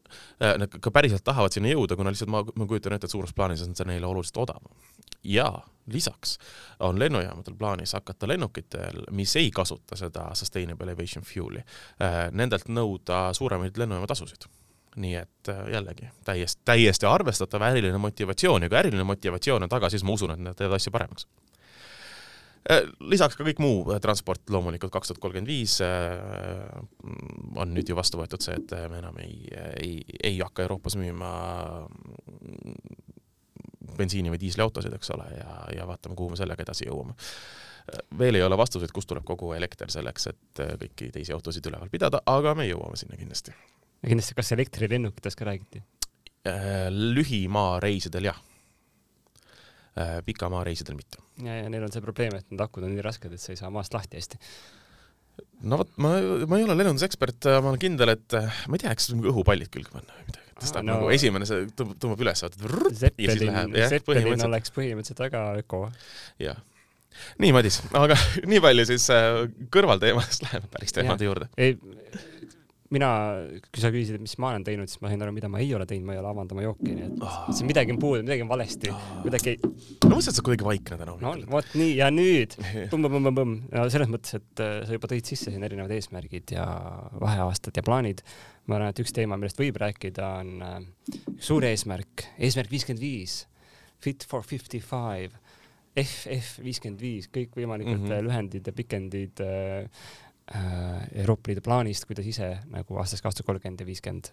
nad 0.41 0.79
ka 0.81 0.91
päriselt 0.91 1.25
tahavad 1.25 1.55
sinna 1.55 1.71
jõuda, 1.73 1.97
kuna 1.97 2.11
lihtsalt 2.11 2.31
ma, 2.31 2.45
ma 2.55 2.67
kujutan 2.67 2.97
ette, 2.97 3.07
et 3.07 3.15
suures 3.15 3.35
plaanis 3.35 3.63
on 3.67 3.77
see 3.77 3.87
neile 3.89 4.07
oluliselt 4.07 4.43
odavam. 4.47 4.73
ja 5.25 5.53
lisaks 5.87 6.39
on 6.81 6.99
lennujaamadel 6.99 7.55
plaanis 7.55 7.93
hakata 7.93 8.29
lennukitel, 8.29 9.03
mis 9.11 9.37
ei 9.37 9.51
kasuta 9.51 9.97
seda 9.97 10.29
sustainable 10.35 10.93
aviation 10.93 11.25
fuel'i, 11.25 11.65
nendelt 12.33 12.69
nõuda 12.69 13.29
suuremaid 13.33 13.77
lennujaama-tasusid 13.79 14.49
nii 14.99 15.15
et 15.19 15.51
jällegi 15.73 16.09
täiesti, 16.25 16.63
täiesti 16.69 17.07
arvestatav 17.07 17.63
äriline 17.71 17.99
motivatsioon 18.03 18.63
ja 18.63 18.71
kui 18.71 18.79
äriline 18.79 19.05
motivatsioon 19.05 19.67
on 19.67 19.73
taga, 19.73 19.91
siis 19.91 20.05
ma 20.05 20.15
usun, 20.17 20.35
et 20.35 20.43
nad 20.43 20.59
teevad 20.59 20.79
asja 20.79 20.93
paremaks. 20.95 21.27
lisaks 23.01 23.37
ka 23.39 23.45
kõik 23.47 23.63
muu 23.65 23.99
transport 24.03 24.51
loomulikult 24.51 24.93
kaks 24.93 25.13
tuhat 25.13 25.21
kolmkümmend 25.23 25.49
viis 25.49 25.79
on 27.57 27.73
nüüd 27.75 27.89
ju 27.89 27.97
vastu 27.97 28.21
võetud 28.21 28.45
see, 28.45 28.59
et 28.59 28.75
me 28.91 28.99
enam 28.99 29.17
ei, 29.23 29.47
ei, 29.81 30.03
ei 30.23 30.41
hakka 30.43 30.67
Euroopas 30.67 30.99
müüma 31.01 31.31
bensiini 33.99 34.31
või 34.31 34.43
diisliautosid, 34.43 34.93
eks 34.95 35.11
ole, 35.17 35.31
ja, 35.39 35.63
ja 35.79 35.87
vaatame, 35.89 36.15
kuhu 36.19 36.35
me 36.35 36.39
sellega 36.39 36.63
edasi 36.67 36.87
jõuame 36.91 37.17
veel 38.19 38.37
ei 38.37 38.43
ole 38.45 38.59
vastuseid, 38.61 38.93
kust 38.93 39.09
tuleb 39.09 39.25
kogu 39.25 39.55
elekter 39.57 39.89
selleks, 39.89 40.29
et 40.29 40.63
kõiki 40.83 41.09
teisi 41.15 41.33
autosid 41.33 41.67
üleval 41.71 41.89
pidada, 41.89 42.21
aga 42.27 42.53
me 42.59 42.69
jõuame 42.69 43.01
sinna 43.01 43.17
kindlasti 43.17 43.55
ja 44.03 44.11
kindlasti, 44.11 44.37
kas 44.39 44.53
elektrilennukitest 44.57 45.39
ka 45.39 45.49
räägiti? 45.49 45.83
lühimaareisidel 46.95 48.29
jah, 48.31 48.37
pikamaareisidel 50.25 50.97
mitte. 50.97 51.21
ja, 51.43 51.59
ja 51.63 51.71
neil 51.73 51.85
on 51.85 51.93
see 51.93 52.05
probleem, 52.05 52.37
et 52.39 52.47
need 52.53 52.63
akud 52.63 52.87
on 52.87 52.95
nii 52.95 53.05
rasked, 53.05 53.33
et 53.35 53.43
sa 53.43 53.53
ei 53.53 53.61
saa 53.61 53.71
maast 53.75 53.95
lahti 53.97 54.21
hästi. 54.21 54.39
no 55.69 55.81
vot, 55.83 55.91
ma, 56.01 56.15
ma 56.49 56.61
ei 56.61 56.65
ole 56.69 56.79
lennundusekspert, 56.79 57.51
ma 57.59 57.73
olen 57.73 57.83
kindel, 57.83 58.15
et 58.15 58.39
ma 58.39 58.79
ei 58.79 58.85
tea, 58.85 58.95
eks 58.95 59.11
õhupallid 59.19 59.73
külge 59.75 59.93
panna 59.93 60.15
või 60.15 60.31
midagi, 60.31 60.55
tõstab 60.63 60.87
no, 60.87 60.95
nagu 60.95 61.13
esimene, 61.19 61.51
see 61.51 61.69
tõmbab, 61.75 62.01
tõmbab 62.05 62.25
üles, 62.25 62.47
vaatad. 62.47 62.97
Zeppelin, 63.03 64.49
oleks 64.49 64.75
põhimõtteliselt 64.79 65.27
väga 65.27 65.45
öko. 65.65 65.85
jah 66.43 66.65
nii, 67.43 67.51
Madis, 67.57 67.81
aga 67.99 68.15
nii 68.51 68.63
palju 68.63 68.87
siis 68.93 69.09
kõrvalteemadest 69.75 70.45
läheme 70.47 70.71
päris 70.71 70.95
teemade 70.95 71.27
juurde. 71.27 71.51
ei, 71.59 71.75
mina, 72.95 73.09
kui 73.69 73.83
sa 73.83 73.91
küsisid, 73.93 74.21
mis 74.23 74.37
ma 74.41 74.53
olen 74.53 74.65
teinud, 74.65 74.89
siis 74.91 75.01
ma 75.03 75.11
sain 75.13 75.25
aru, 75.25 75.35
mida 75.37 75.51
ma 75.53 75.61
ei 75.63 75.73
ole 75.77 75.87
teinud, 75.89 76.07
ma 76.09 76.15
ei 76.17 76.21
ole 76.23 76.31
avanud 76.31 76.55
oma 76.55 76.65
jooki, 76.65 76.95
nii 76.95 77.07
et 77.07 77.25
Ah. 77.25 77.39
see 77.53 77.67
midagi 77.69 77.93
on 77.93 77.99
puudu, 78.01 78.23
midagi 78.25 78.45
on 78.45 78.51
valesti, 78.51 78.93
kuidagi 79.25 79.57
ma 79.63 80.13
mõtlesin, 80.15 80.31
et 80.33 80.39
sa 80.39 80.45
kuidagi 80.47 80.69
vaikne 80.69 80.99
täna 81.01 81.17
no 81.21 81.33
hommikul 81.33 81.53
vot 81.53 81.75
nii 81.81 81.97
ja 81.99 82.09
nüüd 82.15 82.57
põmm-põmm-põmm-põmm 82.93 83.57
ja 83.75 83.85
selles 83.93 84.13
mõttes, 84.13 84.39
et 84.39 84.65
äh, 84.65 84.79
sa 84.89 84.97
juba 84.97 85.11
tõid 85.13 85.29
sisse 85.29 85.53
siin 85.53 85.67
erinevad 85.69 85.93
eesmärgid 85.99 86.55
ja 86.57 86.65
vaheaastad 87.21 87.77
ja 87.77 87.85
plaanid. 87.85 88.25
ma 88.69 88.77
arvan, 88.77 88.93
et 88.93 89.01
üks 89.01 89.15
teema, 89.17 89.37
millest 89.41 89.61
võib 89.61 89.81
rääkida, 89.81 90.33
on 90.41 90.65
äh, 90.65 90.81
üks 91.37 91.53
suur 91.53 91.65
eesmärk, 91.69 92.29
eesmärk 92.39 92.73
viiskümmend 92.73 93.05
viis, 93.05 93.43
Fit 93.99 94.23
for 94.23 94.45
fifty 94.47 94.79
five, 94.79 95.35
FF 95.99 96.61
viiskümmend 96.63 97.01
viis, 97.03 97.27
kõikvõimalikud 97.35 97.97
mm. 97.97 98.05
-hmm. 98.07 98.27
lühendid 98.29 98.69
ja 98.71 98.75
pikendid 98.77 99.43
äh, 99.43 99.89
äh, 99.89 100.28
Euroopa 100.55 101.51
Liidu 101.51 101.61
plaanist, 101.65 102.07
kuidas 102.09 102.27
ise 102.27 102.47
nagu 102.73 102.97
aastast 103.01 103.25
kaks 103.25 103.37
tuhat 103.37 103.51
kolmkümmend 103.51 103.83
ja 103.83 103.87
viiskümmend 103.87 104.31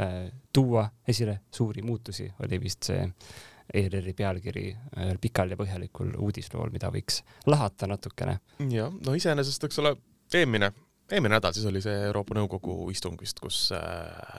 äh, 0.00 0.28
tuua 0.52 0.84
esile 1.08 1.40
suuri 1.54 1.82
muutusi, 1.82 2.28
oli 2.44 2.60
vist 2.62 2.86
see 2.90 3.00
ERR-i 3.74 4.14
pealkiri 4.18 4.64
ühel 4.98 5.18
pikal 5.22 5.52
ja 5.52 5.58
põhjalikul 5.58 6.12
uudislool, 6.18 6.70
mida 6.74 6.90
võiks 6.94 7.20
lahata 7.46 7.88
natukene. 7.90 8.38
jah, 8.70 8.92
no 9.06 9.14
iseenesest, 9.18 9.66
eks 9.66 9.78
ole, 9.82 9.94
eelmine, 10.34 10.72
eelmine 11.10 11.36
nädal 11.36 11.54
siis 11.54 11.66
oli 11.70 11.82
see 11.84 11.96
Euroopa 12.08 12.38
Nõukogu 12.38 12.76
istung 12.94 13.18
vist, 13.20 13.42
kus 13.42 13.68
äh, 13.76 14.38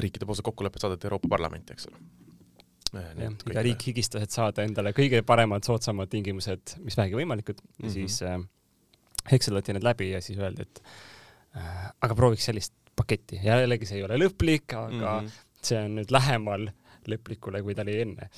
riikidepoolsed 0.00 0.44
kokkulepped 0.46 0.84
saadeti 0.84 1.08
Euroopa 1.08 1.28
Parlamenti, 1.32 1.76
eks 1.76 1.88
ole. 1.90 2.00
jah, 2.96 3.36
iga 3.52 3.64
riik 3.64 3.88
higistas, 3.92 4.24
et 4.24 4.36
saada 4.36 4.64
endale 4.66 4.92
kõige 4.96 5.20
paremad, 5.26 5.64
soodsamad 5.68 6.10
tingimused, 6.12 6.76
mis 6.84 6.96
vähegi 6.98 7.20
võimalikud 7.20 7.60
mm 7.60 7.86
-hmm. 7.86 7.92
siis 7.96 8.22
äh, 8.26 8.40
hekseldati 9.30 9.76
need 9.76 9.86
läbi 9.86 10.10
ja 10.10 10.20
siis 10.24 10.38
öeldi, 10.40 10.66
et 10.66 10.82
äh, 11.56 11.86
aga 12.00 12.16
prooviks 12.16 12.48
sellist 12.50 12.74
paketti. 12.96 13.40
jällegi 13.44 13.88
see 13.88 14.00
ei 14.00 14.04
ole 14.08 14.18
lõplik, 14.20 14.74
aga 14.74 15.20
mm 15.20 15.26
-hmm. 15.26 15.46
see 15.62 15.80
on 15.84 15.96
nüüd 16.00 16.12
lähemal 16.14 16.68
lõplikule, 17.08 17.62
kui 17.62 17.74
ta 17.74 17.82
oli 17.82 18.00
enne. 18.00 18.30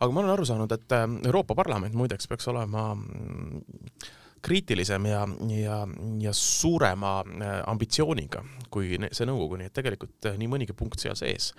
aga 0.00 0.12
ma 0.12 0.20
olen 0.20 0.32
aru 0.32 0.44
saanud, 0.44 0.72
et 0.72 0.92
äh, 0.92 1.08
Euroopa 1.26 1.54
Parlament 1.54 1.94
muideks 1.94 2.28
peaks 2.28 2.48
olema 2.48 2.94
mm, 2.94 3.60
kriitilisem 4.42 5.06
ja, 5.06 5.28
ja, 5.48 5.78
ja 6.20 6.32
suurema 6.32 7.20
äh, 7.20 7.62
ambitsiooniga 7.66 8.44
kui 8.70 8.98
see 9.12 9.26
nõukogu, 9.26 9.58
nii 9.58 9.70
et 9.70 9.76
tegelikult 9.76 10.30
äh, 10.30 10.38
nii 10.38 10.50
mõnigi 10.50 10.76
punkt 10.76 11.00
seal 11.02 11.16
sees, 11.18 11.52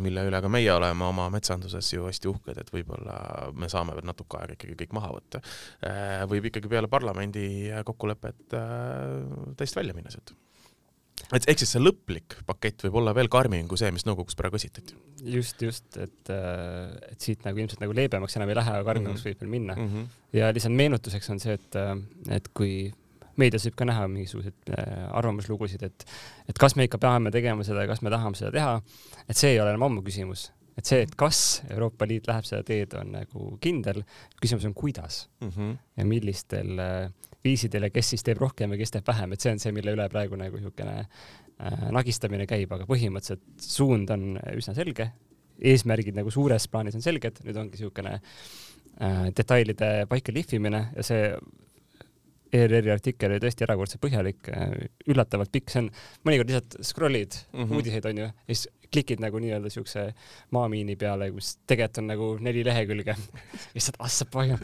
mille 0.00 0.22
üle 0.24 0.40
ka 0.40 0.48
meie 0.48 0.72
oleme 0.72 1.04
oma 1.04 1.28
metsanduses 1.32 1.92
ju 1.92 2.06
hästi 2.08 2.30
uhked, 2.30 2.60
et 2.62 2.72
võib-olla 2.72 3.18
me 3.52 3.68
saame 3.68 3.96
veel 3.98 4.08
natuke 4.08 4.40
aega 4.40 4.56
ikkagi 4.56 4.78
kõik 4.82 4.94
maha 4.96 5.12
võtta, 5.12 5.42
võib 6.30 6.48
ikkagi 6.48 6.70
peale 6.72 6.88
parlamendi 6.88 7.68
kokkulepet 7.84 8.56
täiesti 9.60 9.82
välja 9.82 9.96
minna 9.96 10.14
sealt 10.14 10.32
et 11.34 11.48
ehk 11.50 11.60
siis 11.60 11.72
see 11.74 11.82
lõplik 11.82 12.38
pakett 12.48 12.84
võib 12.86 13.00
olla 13.00 13.12
veel 13.16 13.30
karmim 13.32 13.68
kui 13.70 13.80
see, 13.80 13.90
mis 13.94 14.06
nõukogus 14.08 14.38
praegu 14.38 14.58
esitati. 14.58 14.96
just, 15.34 15.60
just, 15.64 15.98
et, 16.00 16.30
et 16.30 17.24
siit 17.24 17.44
nagu 17.46 17.60
ilmselt 17.60 17.82
nagu 17.82 17.96
leebemaks 17.96 18.38
enam 18.38 18.52
ei 18.52 18.58
lähe, 18.58 18.76
aga 18.78 18.86
karmimaks 18.86 19.18
mm 19.18 19.24
-hmm. 19.24 19.34
võib 19.34 19.42
veel 19.42 19.52
minna 19.56 19.76
mm. 19.76 19.90
-hmm. 19.92 20.06
ja 20.38 20.52
lihtsalt 20.54 20.78
meenutuseks 20.78 21.30
on 21.34 21.42
see, 21.42 21.58
et, 21.58 21.80
et 22.38 22.48
kui 22.54 22.92
meedias 23.40 23.66
võib 23.68 23.78
ka 23.78 23.88
näha 23.88 24.06
mingisuguseid 24.10 24.72
arvamuslugusid, 25.18 25.82
et, 25.86 26.06
et 26.50 26.60
kas 26.60 26.76
me 26.76 26.88
ikka 26.88 27.00
peame 27.02 27.32
tegema 27.34 27.66
seda 27.66 27.84
ja 27.84 27.90
kas 27.90 28.02
me 28.04 28.12
tahame 28.14 28.38
seda 28.38 28.52
teha, 28.54 28.78
et 29.28 29.38
see 29.38 29.54
ei 29.54 29.60
ole 29.62 29.74
enam 29.74 29.88
ammu 29.88 30.04
küsimus. 30.06 30.50
et 30.78 30.86
see, 30.86 31.02
et 31.02 31.14
kas 31.18 31.62
Euroopa 31.72 32.06
Liit 32.06 32.28
läheb 32.30 32.46
seda 32.46 32.62
teed, 32.62 32.92
on 32.94 33.08
nagu 33.16 33.48
kindel, 33.60 34.04
küsimus 34.38 34.66
on 34.68 34.74
kuidas 34.74 35.28
mm 35.40 35.48
-hmm. 35.48 35.76
ja 35.96 36.04
millistel 36.06 36.78
äh, 36.78 37.10
viisidel 37.44 37.88
ja 37.88 37.90
kes 37.90 38.10
siis 38.14 38.24
teeb 38.26 38.40
rohkem 38.42 38.72
ja 38.74 38.78
kes 38.78 38.94
teeb 38.94 39.06
vähem, 39.06 39.32
et 39.32 39.40
see 39.40 39.52
on 39.52 39.58
see, 39.62 39.72
mille 39.72 39.94
üle 39.96 40.08
praegu 40.12 40.38
nagu 40.38 40.56
niisugune 40.56 40.96
äh, 41.00 41.90
nagistamine 41.94 42.46
käib, 42.46 42.72
aga 42.72 42.86
põhimõtteliselt 42.88 43.62
suund 43.62 44.10
on 44.14 44.38
üsna 44.54 44.74
selge, 44.74 45.10
eesmärgid 45.58 46.18
nagu 46.18 46.30
suures 46.30 46.68
plaanis 46.70 46.98
on 46.98 47.04
selged, 47.04 47.40
nüüd 47.44 47.56
ongi 47.56 47.78
niisugune 47.78 48.18
äh, 48.18 49.24
detailide 49.36 50.06
paika 50.10 50.34
lihvimine 50.34 50.84
ja 50.96 51.06
see 51.06 51.32
ERR-i 52.52 52.90
artikkel 52.92 53.34
oli 53.34 53.42
tõesti 53.42 53.64
erakordselt 53.66 54.00
põhjalik, 54.00 54.48
üllatavalt 55.12 55.52
pikk, 55.52 55.72
see 55.72 55.84
on, 55.84 55.90
mõnikord 56.24 56.48
lihtsalt 56.48 56.78
scroll'id 56.90 57.36
mm 57.36 57.60
-hmm. 57.60 57.76
uudiseid 57.76 58.08
onju, 58.08 58.28
ja 58.28 58.54
siis 58.54 58.68
klikid 58.92 59.20
nagu 59.20 59.40
nii-öelda 59.42 59.70
siukse 59.70 60.04
maamiini 60.56 60.96
peale, 60.96 61.30
kus 61.34 61.56
tegelikult 61.68 62.02
on 62.02 62.06
nagu 62.08 62.28
neli 62.44 62.64
lehekülge. 62.64 63.14
lihtsalt 63.76 64.00
assab 64.04 64.30
palju. 64.32 64.58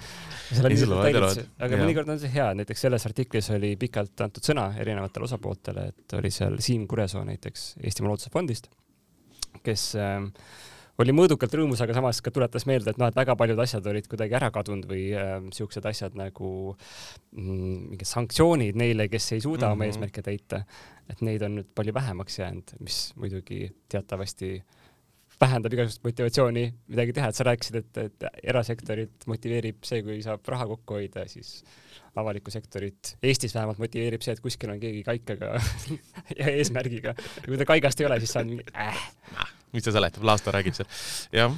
aga 1.59 1.81
mõnikord 1.81 2.15
on 2.15 2.21
see 2.23 2.33
hea, 2.33 2.51
näiteks 2.61 2.87
selles 2.87 3.07
artiklis 3.09 3.51
oli 3.55 3.75
pikalt 3.81 4.25
antud 4.27 4.45
sõna 4.47 4.71
erinevatele 4.81 5.29
osapooltele, 5.29 5.89
et 5.93 6.17
oli 6.19 6.31
seal 6.35 6.57
Siim 6.65 6.87
Kuresoo 6.89 7.25
näiteks 7.25 7.75
Eestimaa 7.83 8.15
Looduse 8.15 8.33
Fondist, 8.33 8.71
kes 9.63 9.91
äh, 10.01 10.25
oli 11.03 11.15
mõõdukalt 11.17 11.55
rõõmus, 11.59 11.83
aga 11.83 11.97
samas 11.97 12.21
ka 12.25 12.33
tuletas 12.35 12.67
meelde, 12.71 12.93
et 12.93 13.01
noh, 13.01 13.11
et 13.11 13.17
väga 13.19 13.37
paljud 13.39 13.61
asjad 13.65 13.87
olid 13.91 14.07
kuidagi 14.11 14.37
ära 14.39 14.51
kadunud 14.55 14.87
või 14.91 15.09
äh, 15.19 15.37
siuksed 15.55 15.87
asjad 15.91 16.17
nagu 16.19 16.51
mm, 16.75 17.91
mingid 17.95 18.09
sanktsioonid 18.09 18.79
neile, 18.79 19.09
kes 19.13 19.33
ei 19.35 19.43
suuda 19.43 19.67
mm 19.67 19.71
-hmm. 19.71 19.81
oma 19.81 19.91
eesmärke 19.91 20.23
täita. 20.23 20.65
et 21.11 21.21
neid 21.21 21.43
on 21.43 21.59
nüüd 21.59 21.67
palju 21.75 21.95
vähemaks 21.95 22.39
jäänud, 22.39 22.71
mis 22.81 23.13
muidugi 23.17 23.75
teatavasti 23.93 24.63
vähendab 25.41 25.73
igasugust 25.73 26.05
motivatsiooni 26.05 26.63
midagi 26.89 27.13
teha, 27.13 27.29
et 27.29 27.35
sa 27.37 27.45
rääkisid, 27.45 27.75
et, 27.75 27.99
et 27.99 28.27
erasektorit 28.43 29.27
motiveerib 29.27 29.83
see, 29.85 30.03
kui 30.03 30.23
saab 30.23 30.47
raha 30.49 30.67
kokku 30.71 30.95
hoida, 30.95 31.27
siis 31.29 31.65
avalikku 32.17 32.51
sektorit 32.55 33.17
Eestis 33.23 33.55
vähemalt 33.55 33.83
motiveerib 33.83 34.23
see, 34.23 34.33
et 34.33 34.41
kuskil 34.41 34.71
on 34.71 34.81
keegi 34.81 35.03
kaikaga 35.03 35.59
ja 36.39 36.49
eesmärgiga. 36.55 37.15
kui 37.45 37.59
ta 37.59 37.69
kaigast 37.69 38.01
ei 38.01 38.07
ole, 38.07 38.21
siis 38.23 38.33
sa 38.37 38.45
mingi 38.47 38.65
äh. 38.73 39.05
Mis 39.75 39.87
ta 39.87 39.95
seletab, 39.95 40.27
Laasta 40.27 40.55
räägib 40.55 40.77
seal. 40.77 40.91
jah, 41.35 41.55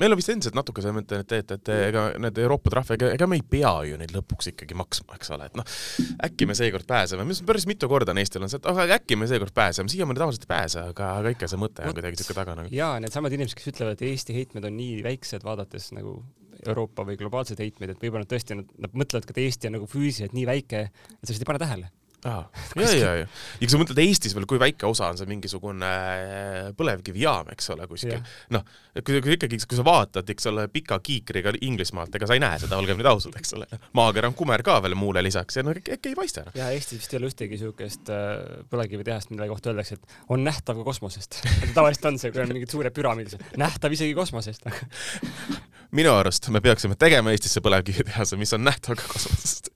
meil 0.00 0.14
on 0.14 0.18
vist 0.18 0.30
endiselt 0.32 0.56
natuke 0.56 0.82
see 0.84 0.92
mõte, 0.94 1.20
et, 1.22 1.34
et, 1.36 1.54
et 1.56 1.70
ega 1.74 2.04
need 2.22 2.38
Euroopa 2.42 2.72
trahve, 2.72 2.96
ega, 2.98 3.12
ega 3.16 3.28
me 3.30 3.38
ei 3.38 3.44
pea 3.54 3.72
ju 3.88 3.98
neid 4.00 4.14
lõpuks 4.16 4.50
ikkagi 4.52 4.76
maksma, 4.78 5.16
eks 5.18 5.32
ole, 5.36 5.48
et 5.50 5.58
noh, 5.58 5.68
äkki 6.28 6.48
me 6.48 6.56
seekord 6.58 6.88
pääseme, 6.88 7.26
mis 7.28 7.42
päris 7.46 7.66
mitu 7.70 7.88
korda 7.92 8.14
on 8.14 8.22
Eestil 8.22 8.44
on 8.44 8.52
see, 8.52 8.60
et 8.62 8.68
aga 8.72 8.86
äkki 8.98 9.18
me 9.20 9.28
seekord 9.30 9.54
pääseme, 9.56 9.92
siiamaani 9.92 10.22
tavaliselt 10.22 10.46
ei 10.48 10.52
pääse, 10.54 10.84
aga, 10.94 11.14
aga 11.20 11.34
ikka 11.36 11.50
see 11.50 11.60
mõte 11.60 11.86
on 11.86 11.96
kuidagi 11.96 12.22
siuke 12.22 12.38
taga 12.38 12.56
nagu. 12.58 12.72
jaa, 12.74 12.94
needsamad 13.04 13.36
inimesed, 13.36 13.58
kes 13.58 13.72
ütlevad, 13.74 13.98
et 13.98 14.06
Eesti 14.12 14.36
heitmed 14.36 14.68
on 14.68 14.78
nii 14.80 15.00
väiksed, 15.06 15.44
vaadates 15.46 15.90
nagu 15.96 16.18
Euroopa 16.62 17.04
või 17.06 17.18
globaalseid 17.18 17.58
heitmeid, 17.58 17.94
et 17.94 18.02
võib-olla 18.02 18.22
nad 18.22 18.30
tõesti, 18.30 18.56
nad 18.56 18.94
mõtlevad, 18.94 19.28
et 19.28 19.42
Eesti 19.44 19.68
on 19.68 19.76
nagu 19.80 19.88
füüsiliselt 19.90 20.36
nii 20.36 20.46
väike, 20.48 20.86
et 20.88 21.24
sa 21.24 21.32
lihtsalt 21.32 21.44
ei 21.44 21.52
pane 21.52 21.62
tähele 21.62 21.90
aa, 22.28 22.42
ja, 22.82 22.90
ja, 22.94 23.10
ja. 23.22 23.26
ja 23.26 23.64
kui 23.64 23.72
sa 23.72 23.80
mõtled 23.80 24.00
Eestis 24.04 24.34
veel, 24.36 24.46
kui 24.50 24.60
väike 24.62 24.86
osa 24.86 25.08
on 25.10 25.18
see 25.18 25.28
mingisugune 25.30 25.90
põlevkivijaam, 26.78 27.50
eks 27.54 27.72
ole, 27.74 27.86
kuskil. 27.90 28.20
noh, 28.54 28.64
kui, 29.00 29.18
kui 29.24 29.34
ikkagi, 29.36 29.58
kui 29.68 29.78
sa 29.78 29.84
vaatad, 29.86 30.28
eks 30.34 30.46
ole, 30.50 30.68
pika 30.72 30.98
kiikriga 31.02 31.54
Inglismaalt, 31.66 32.14
ega 32.18 32.28
sa 32.30 32.38
ei 32.38 32.42
näe 32.44 32.60
seda, 32.62 32.78
olgem 32.78 33.00
nüüd 33.00 33.10
ausad, 33.10 33.34
eks 33.38 33.56
ole. 33.58 33.66
maakera 33.98 34.30
on 34.30 34.38
kumer 34.38 34.62
ka 34.66 34.78
veel 34.84 34.96
muule 34.98 35.24
lisaks 35.24 35.58
ja 35.58 35.66
no 35.66 35.74
äkki 35.74 36.12
ei 36.12 36.18
paista 36.18 36.44
enam. 36.44 36.56
ja 36.58 36.70
Eestis 36.76 37.02
vist 37.02 37.14
ei 37.14 37.20
ole 37.20 37.32
ühtegi 37.32 37.58
siukest 37.60 38.12
äh, 38.14 38.62
põlevkivitehast, 38.70 39.34
mille 39.34 39.50
kohta 39.50 39.72
öeldakse, 39.72 39.98
et 39.98 40.32
on 40.32 40.46
nähtav 40.46 40.78
ka 40.78 40.86
kosmosest 40.92 41.42
tavaliselt 41.76 42.10
on 42.12 42.22
see, 42.22 42.30
kui 42.34 42.44
on 42.44 42.54
mingid 42.54 42.72
suured 42.72 42.94
püramiidid, 42.94 43.50
nähtav 43.60 43.98
isegi 43.98 44.14
kosmosest 44.18 44.68
minu 45.98 46.14
arust 46.14 46.48
me 46.54 46.62
peaksime 46.64 46.96
tegema 47.00 47.34
Eestisse 47.34 47.64
põlevkivitehase, 47.64 48.38
mis 48.40 48.54
on 48.56 48.66
nähtav 48.68 49.00
ka 49.00 49.10
kosmosest 49.10 49.71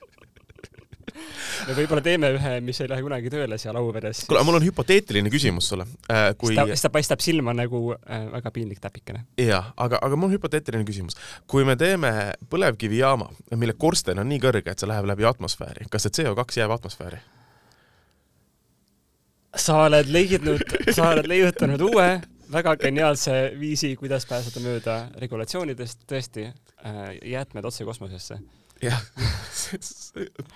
me 1.66 1.74
võib-olla 1.74 2.02
teeme 2.04 2.30
ühe, 2.36 2.52
mis 2.64 2.80
ei 2.82 2.90
lähe 2.90 3.04
kunagi 3.04 3.30
tööle 3.32 3.58
seal 3.60 3.76
Auveres. 3.78 4.22
kuule, 4.28 4.42
mul 4.46 4.58
on 4.58 4.66
hüpoteetiline 4.66 5.30
küsimus 5.32 5.70
sulle 5.72 5.86
äh,. 6.12 6.28
kui 6.38 6.54
ta, 6.56 6.66
ta 6.68 6.90
paistab 6.94 7.22
silma 7.24 7.54
nagu 7.56 7.80
äh, 7.94 8.26
väga 8.32 8.52
piinlik 8.54 8.82
täpikene. 8.82 9.24
jah, 9.40 9.72
aga, 9.76 10.00
aga 10.02 10.18
mul 10.18 10.30
on 10.30 10.36
hüpoteetiline 10.36 10.86
küsimus. 10.88 11.18
kui 11.50 11.66
me 11.68 11.76
teeme 11.80 12.12
põlevkivijaama, 12.52 13.30
mille 13.56 13.76
korsten 13.78 14.22
on 14.22 14.30
nii 14.30 14.42
kõrge, 14.42 14.70
et 14.70 14.82
see 14.82 14.90
läheb 14.90 15.08
läbi 15.10 15.26
atmosfääri, 15.28 15.88
kas 15.90 16.06
see 16.06 16.22
CO2 16.22 16.62
jääb 16.62 16.76
atmosfääri? 16.78 17.22
sa 19.56 19.82
oled 19.86 20.10
leidnud, 20.12 20.62
sa 20.92 21.10
oled 21.14 21.26
leiutanud 21.30 21.82
uue 21.88 22.10
väga 22.52 22.76
geniaalse 22.78 23.32
viisi, 23.58 23.96
kuidas 23.98 24.26
pääseda 24.28 24.60
mööda 24.62 25.00
regulatsioonidest, 25.18 26.04
tõesti, 26.06 26.46
jäätmed 27.24 27.66
otse 27.66 27.84
kosmosesse 27.88 28.38
jah, 28.82 29.00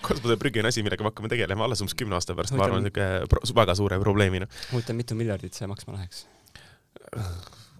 kosmoseprügi 0.05 0.61
on 0.61 0.69
asi, 0.69 0.83
millega 0.85 1.05
me 1.05 1.11
hakkame 1.11 1.31
tegelema 1.31 1.65
alles 1.67 1.81
umbes 1.83 1.95
kümne 1.97 2.17
aasta 2.17 2.35
pärast, 2.37 2.55
ma 2.57 2.67
arvan, 2.67 2.85
niisugune 2.85 3.55
väga 3.61 3.75
suure 3.79 3.99
probleemina. 4.03 4.49
huvitav, 4.71 4.97
mitu 4.99 5.17
miljardit 5.19 5.57
see 5.57 5.69
maksma 5.71 5.97
läheks? 5.97 6.25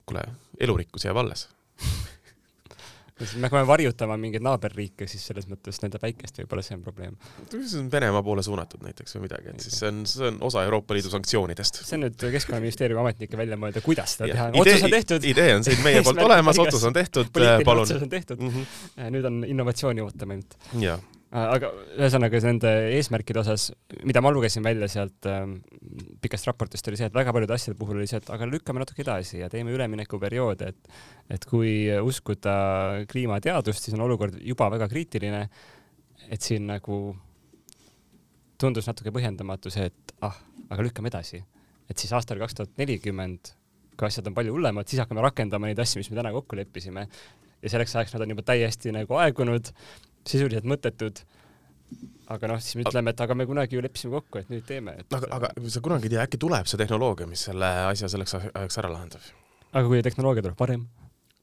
kuule, 0.05 0.25
elurikkus 0.59 1.05
jääb 1.05 1.19
alles 1.21 1.47
me 3.35 3.47
hakkame 3.47 3.67
varjutama 3.67 4.17
mingeid 4.21 4.43
naaberriike, 4.45 5.07
siis 5.09 5.23
selles 5.29 5.47
mõttes 5.49 5.81
nende 5.83 6.01
päikest 6.01 6.41
võib-olla 6.41 6.63
see 6.65 6.77
on 6.77 6.83
probleem. 6.85 7.15
see 7.51 7.79
on 7.79 7.91
Venemaa 7.91 8.23
poole 8.25 8.43
suunatud 8.45 8.83
näiteks 8.85 9.17
või 9.17 9.27
midagi, 9.27 9.53
et 9.53 9.65
siis 9.65 9.79
see 9.81 9.91
on, 9.91 10.03
see 10.09 10.27
on 10.31 10.41
osa 10.49 10.65
Euroopa 10.67 10.97
Liidu 10.97 11.13
sanktsioonidest. 11.13 11.81
see 11.85 11.97
on 11.99 12.05
nüüd 12.07 12.27
Keskkonnaministeeriumi 12.37 13.05
ametnike 13.05 13.39
välja 13.39 13.59
mõelda, 13.61 13.85
kuidas 13.85 14.17
seda 14.17 14.31
teha. 14.33 14.49
otsus 14.63 14.85
on 14.89 14.97
tehtud. 14.97 15.31
idee 15.31 15.55
on 15.55 15.65
siin 15.67 15.81
meie 15.85 16.03
poolt 16.05 16.21
olemas, 16.29 16.59
otsus 16.65 16.85
on 16.89 16.97
tehtud, 16.97 17.31
palun. 17.31 17.87
otsus 17.87 18.03
on 18.03 18.13
tehtud 18.13 18.41
mm. 18.41 18.53
-hmm. 18.53 19.09
nüüd 19.17 19.31
on 19.31 19.41
innovatsiooni 19.47 20.05
ootame 20.05 20.39
ainult. 20.39 21.19
Jaa 21.31 21.51
aga 21.55 21.69
ühesõnaga 21.95 22.39
nende 22.43 22.71
eesmärkide 22.97 23.39
osas, 23.39 23.69
mida 24.07 24.19
ma 24.23 24.33
lugesin 24.35 24.65
välja 24.65 24.89
sealt 24.91 25.27
ähm, 25.31 25.59
pikast 26.23 26.49
raportist, 26.49 26.87
oli 26.91 26.99
see, 26.99 27.07
et 27.07 27.15
väga 27.15 27.31
paljude 27.35 27.55
asjade 27.55 27.79
puhul 27.79 28.01
oli 28.01 28.07
see, 28.09 28.19
et 28.19 28.31
aga 28.35 28.47
lükkame 28.49 28.83
natuke 28.83 29.03
edasi 29.05 29.39
ja 29.39 29.47
teeme 29.51 29.71
üleminekuperioode, 29.75 30.73
et 30.73 30.91
et 31.31 31.47
kui 31.47 31.87
uskuda 32.03 32.55
kliimateadust, 33.11 33.87
siis 33.87 33.95
on 33.95 34.03
olukord 34.09 34.35
juba 34.43 34.67
väga 34.73 34.89
kriitiline. 34.91 35.47
et 36.31 36.41
siin 36.41 36.67
nagu 36.67 36.97
tundus 38.61 38.85
natuke 38.87 39.11
põhjendamatu 39.11 39.71
see, 39.73 39.87
et 39.89 40.13
ah, 40.21 40.35
aga 40.69 40.83
lükkame 40.85 41.09
edasi, 41.09 41.41
et 41.89 41.97
siis 41.97 42.11
aastal 42.13 42.39
kaks 42.43 42.59
tuhat 42.59 42.77
nelikümmend, 42.77 43.55
kui 43.97 44.07
asjad 44.07 44.27
on 44.27 44.35
palju 44.35 44.53
hullemad, 44.53 44.87
siis 44.87 45.01
hakkame 45.01 45.23
rakendama 45.23 45.67
neid 45.67 45.79
asju, 45.79 45.99
mis 45.99 46.11
me 46.11 46.19
täna 46.19 46.31
kokku 46.35 46.59
leppisime 46.59 47.07
ja 47.61 47.71
selleks 47.71 47.95
ajaks 47.95 48.13
nad 48.15 48.25
on 48.25 48.35
juba 48.35 48.45
täiesti 48.45 48.93
nagu 48.93 49.17
aegunud 49.21 49.71
sisuliselt 50.27 50.67
mõttetud. 50.69 51.23
aga 52.31 52.47
noh, 52.47 52.61
siis 52.63 52.77
me 52.79 52.85
ütleme, 52.87 53.11
et 53.11 53.21
aga 53.21 53.35
me 53.35 53.45
kunagi 53.49 53.75
ju 53.75 53.83
leppisime 53.83 54.15
kokku, 54.15 54.39
et 54.39 54.49
nüüd 54.53 54.63
teeme 54.67 54.95
et.... 55.01 55.07
aga, 55.13 55.27
aga 55.37 55.69
sa 55.73 55.81
kunagi 55.83 56.07
ei 56.07 56.15
tea, 56.15 56.23
äkki 56.23 56.39
tuleb 56.39 56.69
see 56.69 56.79
tehnoloogia, 56.79 57.27
mis 57.27 57.43
selle 57.49 57.71
asja 57.89 58.07
selleks 58.11 58.37
ajaks 58.39 58.79
ära 58.79 58.91
lahendab? 58.93 59.29
aga 59.71 59.87
kui 59.87 60.03
tehnoloogia 60.05 60.45
tuleb 60.47 60.63
varem? 60.63 60.85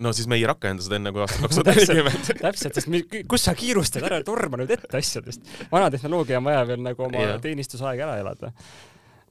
no 0.05 0.13
siis 0.15 0.29
me 0.31 0.39
ei 0.39 0.47
rakenda 0.49 0.85
seda 0.85 0.99
enne 0.99 1.13
kui 1.15 1.23
aastal 1.25 1.47
kaks 1.47 1.59
tuhat 1.59 1.71
nelikümmend. 1.73 2.29
täpselt, 2.47 2.79
sest 2.79 2.91
me, 2.93 3.03
kus 3.31 3.49
sa 3.49 3.55
kiirustad, 3.59 4.05
ära 4.07 4.21
torma 4.27 4.61
nüüd 4.61 4.71
ette 4.77 5.01
asjadest. 5.01 5.57
vana 5.73 5.91
tehnoloogia 5.95 6.39
on 6.41 6.47
vaja 6.47 6.63
veel 6.69 6.85
nagu 6.85 7.09
oma 7.09 7.25
yeah. 7.25 7.43
teenistusaeg 7.43 8.05
ära 8.07 8.19
elada. 8.23 8.53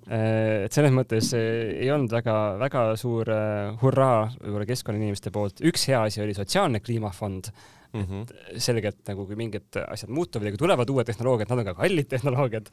Äh, 0.08 0.66
et 0.68 0.76
selles 0.76 0.94
mõttes 0.96 1.34
äh, 1.36 1.48
ei 1.84 1.90
olnud 1.92 2.14
väga-väga 2.16 2.84
suur 3.00 3.32
äh, 3.34 3.74
hurraa 3.82 4.28
võib-olla 4.40 4.68
keskkonnainimeste 4.70 5.34
poolt. 5.36 5.64
üks 5.68 5.88
hea 5.90 6.04
asi 6.08 6.24
oli 6.24 6.36
sotsiaalne 6.38 6.84
kliimafond 6.84 7.52
mm. 7.98 8.08
-hmm. 8.08 8.40
et 8.56 8.64
selgelt 8.64 9.04
nagu 9.10 9.28
kui 9.28 9.40
mingid 9.40 9.82
asjad 9.88 10.14
muutuvad 10.14 10.48
ja 10.48 10.56
kui 10.56 10.64
tulevad 10.64 10.90
uued 10.94 11.10
tehnoloogiad, 11.12 11.52
nad 11.52 11.64
on 11.64 11.70
ka 11.72 11.78
kallid 11.82 12.10
tehnoloogiad, 12.16 12.72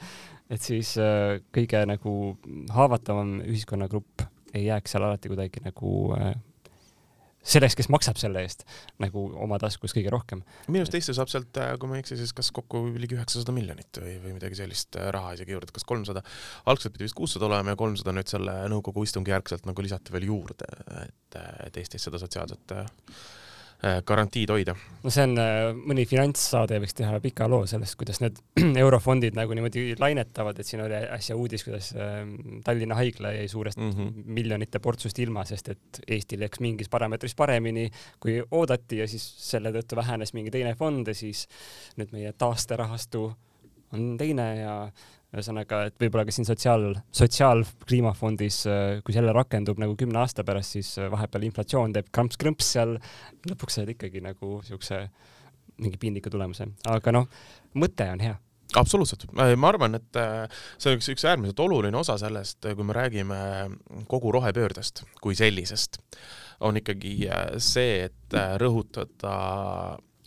et 0.51 0.63
siis 0.63 0.97
äh, 0.99 1.41
kõige 1.55 1.85
nagu 1.91 2.17
haavatavam 2.71 3.41
ühiskonnagrupp 3.45 4.27
ei 4.55 4.69
jääks 4.69 4.95
seal 4.95 5.07
alati 5.07 5.31
kuidagi 5.33 5.65
nagu 5.65 5.95
äh, 6.19 6.35
selleks, 7.45 7.77
kes 7.79 7.91
maksab 7.93 8.19
selle 8.21 8.43
eest 8.45 8.65
nagu 9.03 9.27
oma 9.45 9.59
taskus 9.63 9.95
kõige 9.97 10.13
rohkem. 10.13 10.43
minu 10.69 10.85
arust 10.85 10.97
Eesti 10.97 11.17
saab 11.17 11.31
sealt, 11.33 11.61
äh, 11.61 11.75
kui 11.81 11.91
ma 11.91 11.99
ei 11.99 12.05
eksi, 12.05 12.19
siis 12.21 12.33
kas 12.37 12.51
kokku 12.57 12.87
ligi 13.01 13.19
üheksasada 13.19 13.55
miljonit 13.57 14.01
või, 14.01 14.17
või 14.23 14.37
midagi 14.39 14.59
sellist 14.61 14.97
äh, 15.01 15.11
raha 15.15 15.35
isegi 15.37 15.57
juurde, 15.57 15.75
kas 15.75 15.87
kolmsada, 15.89 16.25
algselt 16.71 16.97
pidi 16.97 17.09
vist 17.09 17.19
kuussada 17.19 17.49
olema 17.51 17.75
ja 17.75 17.81
kolmsada 17.81 18.17
nüüd 18.17 18.33
selle 18.33 18.57
nõukogu 18.73 19.05
istungi 19.09 19.35
järgselt 19.35 19.69
nagu 19.69 19.85
lisati 19.85 20.15
veel 20.15 20.29
juurde, 20.31 20.69
et, 21.05 21.41
et 21.69 21.83
Eestis 21.83 22.09
seda 22.09 22.21
sotsiaalset 22.23 22.79
Äh, 22.79 22.87
garantiid 24.07 24.51
hoida. 24.51 24.75
no 25.03 25.13
see 25.13 25.25
on, 25.27 25.35
äh, 25.41 25.71
mõni 25.77 26.07
finantssaade 26.09 26.79
võiks 26.83 26.97
teha 26.97 27.19
pika 27.25 27.49
loo 27.51 27.67
sellest, 27.69 27.97
kuidas 28.01 28.21
need 28.23 28.39
eurofondid 28.85 29.37
nagu 29.37 29.57
niimoodi 29.57 29.99
lainetavad, 30.01 30.59
et 30.59 30.69
siin 30.69 30.85
oli 30.85 30.97
äsja 31.17 31.37
uudis, 31.37 31.65
kuidas 31.67 31.91
ähm, 31.99 32.61
Tallinna 32.65 32.97
haigla 32.99 33.35
jäi 33.37 33.49
suurest 33.49 33.79
mm 33.79 33.91
-hmm. 33.91 34.29
miljonite 34.39 34.81
portsust 34.81 35.19
ilma, 35.19 35.45
sest 35.45 35.69
et 35.75 36.03
Eestil 36.09 36.41
läks 36.41 36.61
mingis 36.61 36.89
parameetris 36.89 37.35
paremini, 37.35 37.91
kui 38.21 38.41
oodati 38.51 39.03
ja 39.03 39.09
siis 39.09 39.27
selle 39.51 39.73
tõttu 39.73 39.97
vähenes 39.97 40.35
mingi 40.35 40.51
teine 40.51 40.75
fond 40.75 41.09
ja 41.09 41.15
siis 41.15 41.47
nüüd 41.97 42.13
meie 42.13 42.33
taasterahastu 42.33 43.33
on 43.93 44.17
teine 44.19 44.49
ja 44.57 44.77
ühesõnaga, 45.35 45.81
et 45.89 45.99
võib-olla 46.01 46.25
ka 46.29 46.35
siin 46.35 46.47
sotsiaal, 46.49 46.93
sotsiaalkliimafondis, 47.15 48.61
äh, 48.71 48.85
kui 49.07 49.17
selle 49.17 49.35
rakendub 49.35 49.81
nagu 49.83 49.97
kümne 49.99 50.21
aasta 50.23 50.45
pärast, 50.47 50.77
siis 50.77 50.95
äh, 51.01 51.11
vahepeal 51.13 51.49
inflatsioon 51.49 51.95
teeb 51.97 52.11
kramps-krõmps 52.15 52.71
seal, 52.77 52.97
lõpuks 53.51 53.81
saad 53.81 53.93
ikkagi 53.95 54.23
nagu 54.25 54.59
siukse 54.67 55.05
mingi 55.83 55.99
piinliku 56.01 56.31
tulemuse, 56.31 56.69
aga 56.91 57.15
noh, 57.15 57.29
mõte 57.81 58.07
on 58.15 58.23
hea. 58.23 58.39
Absoluutselt, 58.79 59.27
ma 59.37 59.69
arvan, 59.69 59.99
et 59.99 60.19
äh, 60.19 60.47
see 60.79 60.95
on 60.95 60.99
üks, 60.99 61.11
üks 61.13 61.27
äärmiselt 61.29 61.61
oluline 61.63 61.99
osa 61.99 62.17
sellest, 62.19 62.63
kui 62.65 62.87
me 62.87 62.97
räägime 62.97 63.39
kogu 64.11 64.33
rohepöördest 64.35 65.05
kui 65.23 65.37
sellisest, 65.39 66.01
on 66.65 66.79
ikkagi 66.81 67.29
see, 67.63 68.09
et 68.09 68.39
rõhutada 68.63 69.35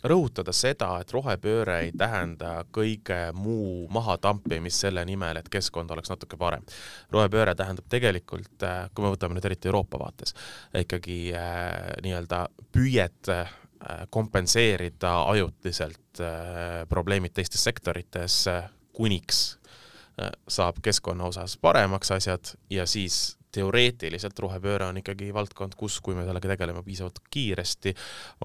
rõhutada 0.04 0.52
seda, 0.54 0.92
et 1.00 1.12
rohepööre 1.12 1.78
ei 1.86 1.92
tähenda 1.98 2.64
kõige 2.74 3.32
muu 3.34 3.86
mahatampimist 3.90 4.84
selle 4.86 5.04
nimel, 5.08 5.40
et 5.40 5.48
keskkond 5.48 5.90
oleks 5.90 6.10
natuke 6.10 6.36
parem. 6.36 6.62
rohepööre 7.10 7.54
tähendab 7.54 7.88
tegelikult, 7.88 8.62
äh, 8.62 8.90
kui 8.94 9.04
me 9.04 9.14
võtame 9.14 9.34
nüüd 9.34 9.48
eriti 9.50 9.68
Euroopa 9.68 9.98
vaates, 9.98 10.34
ikkagi 10.74 11.32
äh, 11.34 11.96
nii-öelda 12.02 12.46
püüet 12.72 13.32
äh, 13.34 13.50
kompenseerida 14.10 15.22
ajutiselt 15.22 16.20
äh, 16.20 16.86
probleemid 16.88 17.32
teistes 17.34 17.64
sektorites 17.64 18.46
äh, 18.48 18.70
kuniks 18.92 19.58
äh, 20.20 20.30
saab 20.48 20.80
keskkonna 20.82 21.24
osas 21.24 21.56
paremaks 21.56 22.10
asjad 22.10 22.54
ja 22.70 22.86
siis 22.86 23.37
teoreetiliselt 23.54 24.38
rohepööre 24.44 24.88
on 24.88 25.00
ikkagi 25.00 25.30
valdkond, 25.34 25.76
kus, 25.78 25.98
kui 26.04 26.16
me 26.16 26.24
sellega 26.26 26.52
tegeleme 26.52 26.82
piisavalt 26.86 27.20
kiiresti, 27.32 27.94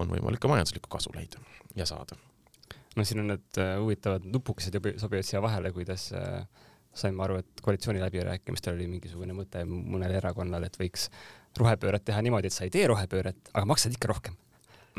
on 0.00 0.12
võimalik 0.12 0.42
ka 0.42 0.50
majanduslikku 0.52 0.90
kasu 0.92 1.12
leida 1.16 1.42
ja 1.76 1.86
saada. 1.88 2.16
no 2.96 3.04
siin 3.04 3.24
on 3.24 3.32
need 3.34 3.58
uh, 3.58 3.74
huvitavad 3.82 4.26
nupukesed 4.30 4.78
sobivad 5.02 5.26
siia 5.26 5.42
vahele, 5.42 5.72
kuidas 5.74 6.10
uh, 6.14 6.44
saime 6.94 7.22
aru, 7.24 7.40
et 7.42 7.62
koalitsiooni 7.62 8.00
läbirääkimistel 8.00 8.78
oli 8.78 8.86
mingisugune 8.88 9.34
mõte 9.34 9.64
mõnel 9.66 10.14
erakonnal, 10.20 10.64
et 10.64 10.78
võiks 10.78 11.08
rohepööret 11.58 12.04
teha 12.06 12.22
niimoodi, 12.22 12.50
et 12.50 12.54
sa 12.56 12.66
ei 12.66 12.72
tee 12.74 12.86
rohepööret, 12.90 13.52
aga 13.52 13.66
maksad 13.68 13.94
ikka 13.94 14.10
rohkem 14.14 14.38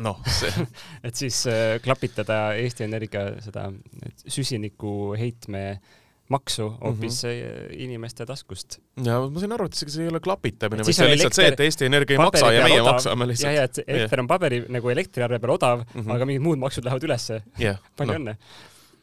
noh, 0.04 0.20
see 0.28 0.66
et 1.08 1.16
siis 1.16 1.46
äh, 1.48 1.78
klapitada 1.84 2.50
Eesti 2.60 2.84
Energia 2.84 3.30
seda 3.44 3.70
süsiniku 4.28 5.16
heitme 5.16 5.68
äh, 5.72 5.94
maksu 6.34 6.70
hoopis 6.82 7.24
mm 7.24 7.30
-hmm. 7.30 7.82
inimeste 7.86 8.26
taskust. 8.26 8.80
ja 9.06 9.20
ma 9.30 9.40
sain 9.40 9.52
aru, 9.52 9.66
et 9.66 9.74
see 9.74 10.04
ei 10.04 10.10
ole 10.10 10.20
klapitamine, 10.20 10.84
vaid 10.84 10.98
see 10.98 11.06
on 11.06 11.12
lihtsalt 11.12 11.38
see, 11.38 11.48
et 11.48 11.60
Eesti 11.60 11.86
Energia 11.86 12.18
ei 12.18 12.24
maksa 12.24 12.52
ja 12.52 12.64
meie 12.64 12.82
odav. 12.82 12.94
maksame 12.94 13.28
lihtsalt. 13.28 13.54
ja, 13.54 13.60
ja 13.60 13.64
et 13.64 13.82
elekter 13.88 14.24
on 14.24 14.28
paberi 14.28 14.64
nagu 14.70 14.90
elektriarve 14.90 15.40
peal 15.40 15.54
odav 15.58 15.84
mm, 15.84 16.02
-hmm. 16.02 16.16
aga 16.16 16.26
mingid 16.26 16.42
muud 16.48 16.58
maksud 16.58 16.86
lähevad 16.86 17.04
ülesse 17.04 17.42
yeah.. 17.62 17.78
palju 17.98 18.14
no. 18.14 18.20
õnne 18.20 18.38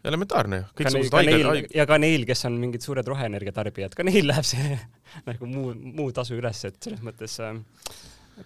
elementaarne 0.04 0.56
ju, 0.56 0.64
kõiksugused 0.80 1.14
haiged, 1.14 1.44
haiged. 1.46 1.74
ja 1.78 1.86
ka 1.86 1.98
neil, 2.02 2.24
kes 2.26 2.44
on 2.48 2.58
mingid 2.58 2.82
suured 2.82 3.06
roheenergia 3.06 3.54
tarbijad, 3.54 3.94
ka 3.94 4.06
neil 4.06 4.26
läheb 4.26 4.46
see 4.46 4.78
nagu 5.28 5.46
muu, 5.46 5.74
muu 5.74 6.10
tasu 6.16 6.34
üles, 6.38 6.64
et 6.66 6.80
selles 6.82 7.04
mõttes 7.06 7.38
äh, 7.38 7.54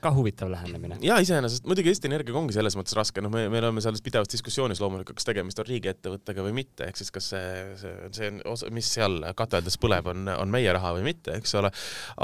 ka 0.01 0.11
huvitav 0.15 0.51
lähenemine. 0.51 0.99
ja 1.01 1.19
iseenesest 1.23 1.67
muidugi 1.67 1.91
Eesti 1.93 2.09
Energiaga 2.11 2.39
ongi 2.41 2.55
selles 2.57 2.77
mõttes 2.79 2.97
raske, 2.99 3.23
noh, 3.23 3.31
me, 3.33 3.47
me 3.53 3.61
oleme 3.63 3.83
selles 3.85 4.03
pidevas 4.05 4.31
diskussioonis 4.33 4.81
loomulikult, 4.83 5.17
kas 5.19 5.29
tegemist 5.29 5.61
on 5.63 5.69
riigiettevõttega 5.69 6.45
või 6.45 6.57
mitte, 6.59 6.89
ehk 6.89 6.99
siis 7.01 7.13
kas 7.15 7.31
see, 7.33 7.53
see, 7.81 7.93
see 8.17 8.31
on 8.33 8.41
osa, 8.53 8.71
mis 8.75 8.89
seal 8.97 9.21
kateldes 9.39 9.79
põleb, 9.83 10.11
on, 10.13 10.27
on 10.35 10.53
meie 10.53 10.73
raha 10.75 10.93
või 10.99 11.07
mitte, 11.07 11.37
eks 11.39 11.55
ole. 11.61 11.71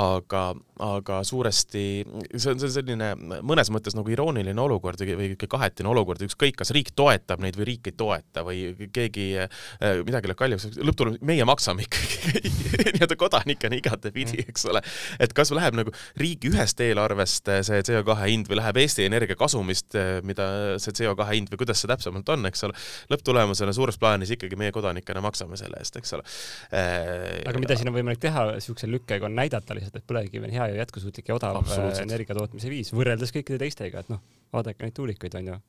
aga, 0.03 0.42
aga 0.83 1.20
suuresti 1.27 1.85
see 2.03 2.53
on, 2.53 2.61
see 2.61 2.68
on 2.68 2.75
selline 2.75 3.12
mõnes 3.46 3.70
mõttes 3.75 3.96
nagu 3.98 4.11
irooniline 4.12 4.59
olukord 4.61 5.03
või 5.07 5.33
kahetine 5.40 5.92
olukord, 5.92 6.22
ükskõik, 6.27 6.59
kas 6.59 6.75
riik 6.75 6.92
toetab 6.98 7.42
neid 7.44 7.59
või 7.59 7.70
riik 7.72 7.92
ei 7.92 7.96
toeta 7.96 8.44
või 8.46 8.90
keegi 8.92 9.29
äh, 9.44 9.62
midagi 10.03 10.31
läheb 10.31 10.40
kallimaks, 10.40 10.83
lõpptulemus, 10.83 11.22
meie 11.22 11.46
maksame 11.48 11.87
ikkagi 11.87 12.42
nii-öelda 12.96 13.18
kodanikena 13.20 13.79
igatepidi, 13.79 14.44
eks 14.48 14.66
ole. 14.70 14.83
et 15.22 15.35
kas 15.37 15.55
läheb 15.55 15.79
nagu 15.79 15.94
riigi 16.18 16.51
ühest 16.51 16.81
eelarvest 16.83 17.52
see 17.67 17.83
CO2 17.87 18.17
hind 18.23 18.49
või 18.51 18.59
läheb 18.59 18.79
Eesti 18.83 19.07
Energia 19.07 19.37
kasumist, 19.38 19.95
eh, 19.99 20.21
mida 20.27 20.47
see 20.83 20.95
CO2 20.99 21.27
hind 21.33 21.53
või 21.53 21.61
kuidas 21.62 21.83
see 21.83 21.91
täpsemalt 21.91 22.29
on, 22.35 22.47
eks 22.49 22.65
ole. 22.69 22.77
lõpptulemusena 23.12 23.75
suures 23.77 23.99
plaanis 24.01 24.33
ikkagi 24.37 24.59
meie 24.61 24.75
kodanikena 24.75 25.23
maksame 25.25 25.59
selle 25.61 25.81
eest, 25.83 25.99
eks 26.01 26.17
ole. 26.19 26.27
Eh, 26.73 27.43
aga 27.49 27.62
mida 27.62 27.77
siin 27.79 27.93
on 27.93 27.97
võimalik 27.99 28.23
teha 28.23 28.47
siukse 28.65 28.88
lükkega, 28.91 29.29
on 29.29 29.37
näidata 29.38 29.77
lihtsalt, 29.79 30.01
et 30.01 30.09
põlevkivi 30.09 30.49
on 30.49 30.57
hea 30.57 30.71
ja 30.73 30.81
jätkusuutlik 30.83 31.31
ja 31.31 31.38
odav 31.38 31.61
eh, 31.62 31.87
energia 32.03 32.38
tootmise 32.38 32.73
viis 32.73 32.93
võrreldes 32.97 33.35
kõikide 33.35 33.61
teistega, 33.62 34.03
et 34.03 34.12
noh, 34.12 34.23
vaadake 34.55 34.87
neid 34.87 34.97
tuulikuid 34.97 35.38
on 35.41 35.53
ju, 35.53 35.62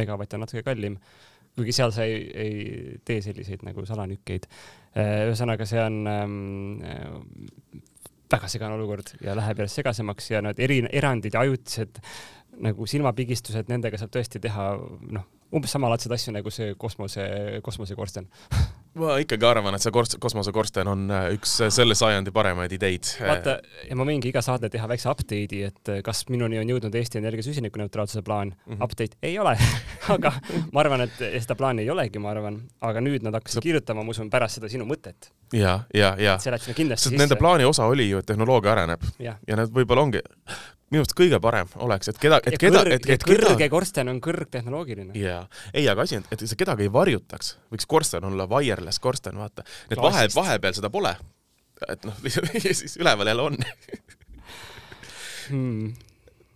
megavatt 0.00 0.36
on 0.36 0.46
natuke 0.46 0.64
kallim 0.66 1.00
kuigi 1.56 1.74
seal 1.74 1.90
sa 1.92 2.04
ei, 2.06 2.20
ei 2.30 2.98
tee 3.04 3.18
selliseid 3.24 3.64
nagu 3.66 3.82
salanükkeid. 3.84 4.46
ühesõnaga, 5.00 5.66
see 5.68 5.80
on 5.82 5.98
ähm, 6.08 6.36
väga 8.30 8.48
segane 8.48 8.76
olukord 8.78 9.14
ja 9.24 9.34
läheb 9.38 9.62
järjest 9.62 9.80
segasemaks 9.80 10.30
ja 10.30 10.42
need 10.44 10.60
eri, 10.62 10.80
erandid 10.92 11.34
ja 11.34 11.44
ajutised 11.44 12.00
nagu 12.60 12.86
silmapigistused, 12.86 13.70
nendega 13.70 13.98
saab 13.98 14.12
tõesti 14.14 14.40
teha 14.42 14.72
noh, 15.16 15.26
umbes 15.54 15.72
samalaadseid 15.74 16.14
asju 16.14 16.34
nagu 16.34 16.52
see 16.54 16.74
kosmose, 16.78 17.24
kosmosekorsten 17.64 18.28
ma 18.98 19.16
ikkagi 19.22 19.46
arvan, 19.46 19.76
et 19.76 19.84
see 19.84 19.92
korst-, 19.94 20.16
kosmosekorsten 20.22 20.88
on 20.90 21.04
äh, 21.14 21.26
üks 21.36 21.52
äh, 21.62 21.70
selle 21.74 21.94
sajandi 21.98 22.32
paremaid 22.34 22.72
ideid. 22.74 23.12
vaata, 23.22 23.58
ja 23.86 23.98
ma 23.98 24.06
võingi 24.08 24.30
iga 24.32 24.42
saade 24.44 24.70
teha 24.72 24.88
väikse 24.90 25.10
update'i, 25.12 25.62
et 25.68 25.92
äh, 25.92 26.00
kas 26.06 26.24
minuni 26.32 26.58
on 26.58 26.72
jõudnud 26.72 26.96
Eesti 26.98 27.20
Energia 27.20 27.46
süsinikuneutraalsuse 27.46 28.24
plaan 28.26 28.50
mm. 28.50 28.74
-hmm. 28.74 28.84
Update 28.84 29.18
ei 29.22 29.38
ole 29.38 29.54
aga 30.14 30.34
ma 30.72 30.82
arvan, 30.82 31.06
et 31.06 31.22
seda 31.22 31.54
plaani 31.58 31.86
ei 31.86 31.90
olegi, 31.90 32.18
ma 32.18 32.34
arvan, 32.34 32.60
aga 32.80 33.04
nüüd 33.04 33.26
nad 33.26 33.38
hakkasid 33.38 33.60
sa... 33.60 33.66
kirjutama, 33.68 34.04
ma 34.04 34.16
usun, 34.16 34.30
pärast 34.30 34.58
seda 34.58 34.68
sinu 34.68 34.88
mõtet. 34.88 35.30
ja, 35.52 35.80
ja, 35.94 36.16
ja. 36.18 36.38
see 36.38 36.52
läks 36.52 36.66
sinna 36.66 36.82
kindlasti 36.82 37.08
sisse. 37.08 37.22
Nende 37.22 37.38
plaani 37.38 37.64
osa 37.64 37.86
oli 37.86 38.10
ju, 38.10 38.18
et 38.18 38.26
tehnoloogia 38.26 38.74
areneb 38.74 39.06
ja, 39.18 39.38
ja 39.46 39.56
need 39.56 39.74
võib-olla 39.74 40.08
ongi 40.08 40.26
minu 40.90 41.04
arust 41.04 41.14
kõige 41.18 41.38
parem 41.42 41.70
oleks, 41.84 42.10
et 42.10 42.18
keda, 42.20 42.40
et 42.44 42.56
ja 42.56 42.60
keda, 42.60 42.82
et, 42.88 43.06
et 43.14 43.24
keda 43.24 43.52
kõrge 43.52 43.68
korsten 43.72 44.10
on 44.10 44.20
kõrgtehnoloogiline. 44.24 45.14
jaa, 45.18 45.44
ei, 45.72 45.86
aga 45.90 46.06
asi 46.06 46.18
on, 46.18 46.26
et 46.32 46.42
see 46.42 46.58
kedagi 46.58 46.88
ei 46.88 46.92
varjutaks, 46.92 47.54
võiks 47.72 47.88
korsten 47.90 48.26
olla 48.26 48.48
wireless 48.50 49.02
korsten, 49.02 49.38
vaata. 49.38 49.66
et 49.90 50.00
vahe, 50.00 50.26
vahepeal 50.34 50.76
seda 50.80 50.90
pole. 50.90 51.14
et 51.88 52.06
noh, 52.08 52.18
siis 52.80 52.96
üleval 53.00 53.30
jälle 53.30 53.48
on. 53.50 53.58
Hmm. 55.50 55.94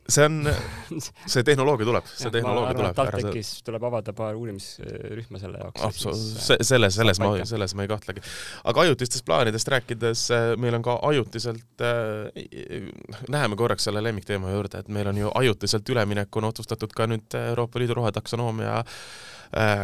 See 0.09 0.25
on, 0.25 0.49
see 1.33 1.45
tehnoloogia 1.47 1.89
tuleb, 1.89 2.09
see 2.11 2.33
tehnoloogia 2.35 2.77
tuleb. 2.79 2.97
TalTechis 2.99 3.53
tuleb 3.67 3.87
avada 3.89 4.15
paar 4.17 4.39
uurimisrühma 4.39 5.41
selle 5.43 5.61
jaoks. 5.63 5.83
absoluutselt, 5.89 6.65
selles, 6.67 6.99
selles 6.99 7.21
ma 7.23 7.33
selles 7.49 7.75
ma 7.75 7.87
ei 7.87 7.93
kahtlegi. 7.93 8.25
aga 8.73 8.87
ajutistest 8.87 9.27
plaanidest 9.29 9.73
rääkides, 9.75 10.25
meil 10.61 10.79
on 10.79 10.87
ka 10.87 10.99
ajutiselt 11.11 11.85
äh,, 11.85 12.89
läheme 13.29 13.57
korraks 13.57 13.89
selle 13.89 14.03
lemmikteema 14.05 14.53
juurde, 14.55 14.85
et 14.85 14.89
meil 14.93 15.13
on 15.13 15.23
ju 15.25 15.33
ajutiselt 15.35 15.89
üleminekuna 15.95 16.53
otsustatud 16.53 16.93
ka 16.97 17.09
nüüd 17.11 17.39
Euroopa 17.49 17.81
Liidu 17.81 17.97
rohetaksonoomia 18.01 18.81
äh, 18.81 18.99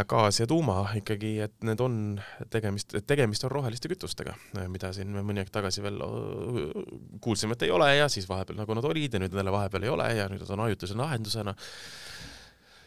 gaas 0.09 0.41
ja 0.41 0.47
tuuma 0.51 0.83
ikkagi, 0.99 1.35
et 1.45 1.55
need 1.67 1.81
on 1.85 1.97
tegemist, 2.51 2.97
tegemist 3.07 3.45
on 3.47 3.53
roheliste 3.53 3.91
kütustega, 3.91 4.35
mida 4.71 4.91
siin 4.97 5.13
me 5.15 5.23
mõni 5.27 5.43
aeg 5.43 5.51
tagasi 5.55 5.83
veel 5.85 6.01
öö, 6.03 6.85
kuulsime, 7.23 7.55
et 7.55 7.67
ei 7.69 7.75
ole 7.75 7.91
ja 7.95 8.09
siis 8.11 8.27
vahepeal 8.29 8.59
nagu 8.59 8.75
nad 8.75 8.89
olid 8.89 9.15
ja 9.15 9.21
nüüd 9.23 9.35
jälle 9.37 9.53
vahepeal 9.55 9.87
ei 9.87 9.93
ole 9.93 10.09
ja 10.17 10.27
nüüd 10.31 10.43
nad 10.43 10.51
on 10.57 10.65
ajutise 10.67 10.97
lahendusena. 10.99 11.55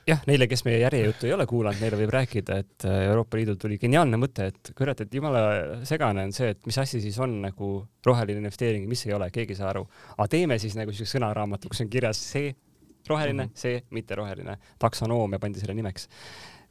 jah, 0.08 0.26
neile, 0.28 0.50
kes 0.52 0.65
meie 0.67 0.82
järjejuttu 0.82 1.30
ei 1.30 1.34
ole 1.38 1.46
kuulanud, 1.48 1.80
neile 1.80 2.02
võib 2.02 2.12
rääkida, 2.12 2.58
et 2.65 2.88
äh, 2.89 3.06
Euroopa 3.08 3.39
Liidul 3.39 3.56
tuli 3.62 3.78
geniaalne 3.80 4.19
mõte, 4.19 4.50
et 4.52 4.74
kurat, 4.76 5.06
et 5.06 5.15
jumala 5.15 5.43
segane 5.88 6.26
on 6.28 6.36
see, 6.36 6.52
et 6.52 6.67
mis 6.67 6.80
asi 6.84 7.00
siis 7.06 7.19
on 7.24 7.38
nagu 7.46 7.69
roheline 8.06 8.43
investeering, 8.43 8.89
mis 8.91 9.06
ei 9.08 9.15
ole, 9.15 9.30
keegi 9.32 9.56
ei 9.56 9.62
saa 9.62 9.72
aru. 9.72 9.86
aga 10.17 10.28
teeme 10.36 10.60
siis 10.60 10.76
nagu 10.76 10.91
siukse 10.91 11.15
sõnaraamatu, 11.15 11.72
kus 11.72 11.86
on 11.86 11.93
kirjas 11.93 12.19
see 12.34 12.52
roheline 13.08 13.46
mm, 13.46 13.50
-hmm. 13.50 13.60
see 13.60 13.84
mitteroheline, 13.91 14.58
taksonoomia 14.80 15.39
pandi 15.39 15.60
selle 15.60 15.76
nimeks 15.80 16.10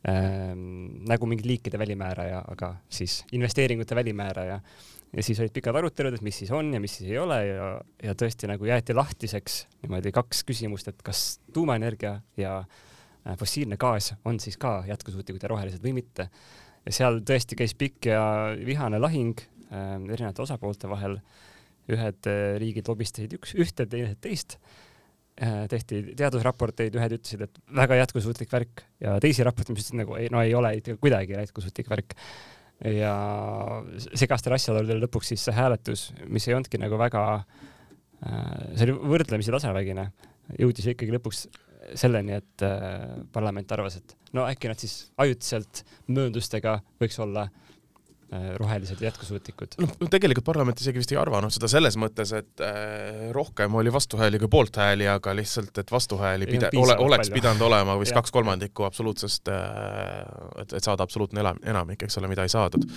ähm,. 0.08 1.04
nagu 1.08 1.26
mingi 1.26 1.46
liikide 1.46 1.78
välimääraja, 1.78 2.42
aga 2.48 2.74
siis 2.90 3.22
investeeringute 3.32 3.94
välimääraja 3.94 4.60
ja 5.12 5.22
siis 5.22 5.40
olid 5.40 5.52
pikad 5.52 5.76
arutelud, 5.76 6.16
et 6.16 6.24
mis 6.24 6.38
siis 6.42 6.50
on 6.54 6.72
ja 6.74 6.80
mis 6.80 6.96
siis 6.98 7.10
ei 7.10 7.18
ole 7.20 7.38
ja, 7.46 7.68
ja 8.02 8.14
tõesti 8.18 8.48
nagu 8.50 8.66
jäeti 8.66 8.96
lahtiseks 8.96 9.58
niimoodi 9.82 10.12
kaks 10.14 10.42
küsimust, 10.48 10.88
et 10.88 11.02
kas 11.04 11.40
tuumaenergia 11.52 12.16
ja 12.40 12.58
äh, 12.62 13.36
fossiilne 13.38 13.76
gaas 13.80 14.14
on 14.24 14.40
siis 14.40 14.56
ka 14.60 14.80
jätkusuutlikud 14.88 15.42
ja 15.42 15.52
rohelised 15.52 15.84
või 15.84 15.96
mitte. 16.00 16.28
ja 16.86 16.92
seal 16.92 17.20
tõesti 17.22 17.58
käis 17.58 17.74
pikk 17.78 18.10
ja 18.10 18.22
vihane 18.66 18.98
lahing 18.98 19.38
äh, 19.70 19.98
erinevate 20.00 20.42
osapoolte 20.42 20.88
vahel. 20.88 21.20
ühed 21.92 22.26
äh, 22.30 22.56
riigid 22.62 22.88
lobistasid 22.88 23.32
üks, 23.34 23.54
ühte, 23.58 23.86
teised 23.86 24.18
teist 24.22 24.56
äh,. 24.56 24.91
Tehti 25.72 26.02
teadusraporteid, 26.18 26.96
ühed 26.98 27.14
ütlesid, 27.16 27.44
et 27.46 27.60
väga 27.74 27.96
jätkusuutlik 28.02 28.50
värk 28.52 28.82
ja 29.00 29.14
teisi 29.22 29.44
raporteid, 29.46 29.74
mis 29.74 29.86
ütlesid 29.86 30.02
nagu 30.02 30.18
ei, 30.20 30.28
no 30.32 30.42
ei 30.44 30.52
ole 30.54 30.74
kuidagi 31.00 31.38
jätkusuutlik 31.38 31.88
värk. 31.90 32.16
ja 32.82 33.14
segastel 34.18 34.56
asjaoludel 34.56 35.04
lõpuks 35.04 35.32
siis 35.32 35.44
see 35.46 35.54
hääletus, 35.54 36.08
mis 36.26 36.48
ei 36.48 36.56
olnudki 36.56 36.80
nagu 36.82 36.98
väga 36.98 37.22
äh,, 37.38 38.74
see 38.74 38.88
oli 38.88 38.96
võrdlemisi 39.14 39.54
tasavägine, 39.54 40.08
jõudis 40.58 40.88
ikkagi 40.92 41.14
lõpuks 41.14 41.46
selleni, 41.98 42.36
et 42.42 42.66
äh, 42.66 43.22
parlament 43.32 43.72
arvas, 43.72 44.00
et 44.02 44.16
no 44.36 44.44
äkki 44.50 44.70
nad 44.70 44.82
siis 44.82 45.12
ajutiselt 45.22 45.84
mööndustega 46.10 46.80
võiks 47.00 47.18
olla 47.22 47.46
äh, 47.46 47.72
rohelised 48.56 49.00
ja 49.00 49.10
jätkusuutlikud. 49.10 49.76
noh, 49.82 49.94
tegelikult 50.10 50.46
parlament 50.46 50.80
isegi 50.80 51.02
vist 51.02 51.12
ei 51.12 51.18
arvanud 51.20 51.52
seda 51.52 51.68
selles 51.70 51.98
mõttes, 52.00 52.32
et 52.36 52.62
äh, 52.64 53.28
rohkem 53.36 53.74
oli 53.80 53.92
vastuhääli 53.92 54.40
kui 54.42 54.50
poolthääli, 54.52 55.08
aga 55.10 55.34
lihtsalt, 55.36 55.76
et 55.82 55.92
vastuhääli 55.92 56.48
pide-, 56.48 56.72
ole, 56.76 56.96
oleks 56.96 57.28
palju. 57.28 57.40
pidanud 57.40 57.66
olema 57.68 57.98
vist 58.00 58.16
kaks 58.16 58.32
kolmandikku 58.34 58.86
absoluutsest, 58.88 59.52
et, 59.52 60.72
et 60.78 60.84
saada 60.84 61.04
absoluutne 61.04 61.44
elam-, 61.44 61.60
enamik, 61.74 62.06
eks 62.06 62.18
ole, 62.22 62.32
mida 62.32 62.46
ei 62.46 62.52
saadud. 62.52 62.88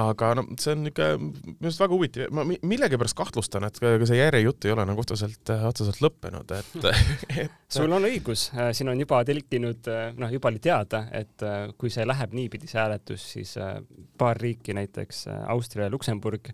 Aga 0.00 0.30
no 0.38 0.44
see 0.56 0.72
on 0.72 0.84
niisugune 0.86 1.18
minu 1.20 1.68
arust 1.68 1.82
väga 1.82 1.92
huvitav, 1.92 2.30
ma 2.32 2.44
mi- 2.48 2.60
millegipärast 2.64 3.16
kahtlustan, 3.18 3.66
et 3.68 3.80
ka 3.82 3.90
see 4.08 4.16
järjejutt 4.16 4.64
ei 4.64 4.72
ole 4.72 4.86
nagu 4.88 5.02
otseselt, 5.02 5.52
otseselt 5.68 6.00
lõppenud, 6.04 6.54
et 6.56 6.86
et 7.44 7.58
sul 7.76 7.92
on 7.92 8.08
õigus, 8.08 8.46
siin 8.76 8.92
on 8.92 9.02
juba 9.02 9.20
telkinud, 9.28 9.90
noh, 10.20 10.32
juba 10.32 10.52
oli 10.52 10.62
teada, 10.64 11.04
et 11.12 11.44
äh, 11.44 11.66
kui 11.78 11.92
see 11.92 12.06
läheb 12.08 12.32
niipidi, 12.36 12.70
see 12.70 12.80
hääletus, 12.80 13.26
siis 13.36 13.56
äh, 13.60 13.76
paar 14.18 14.40
riiki, 14.40 14.76
näiteks 14.76 15.26
äh, 15.28 15.44
Austria 15.52 15.88
ja 15.88 15.92
Luksemburg, 15.92 16.48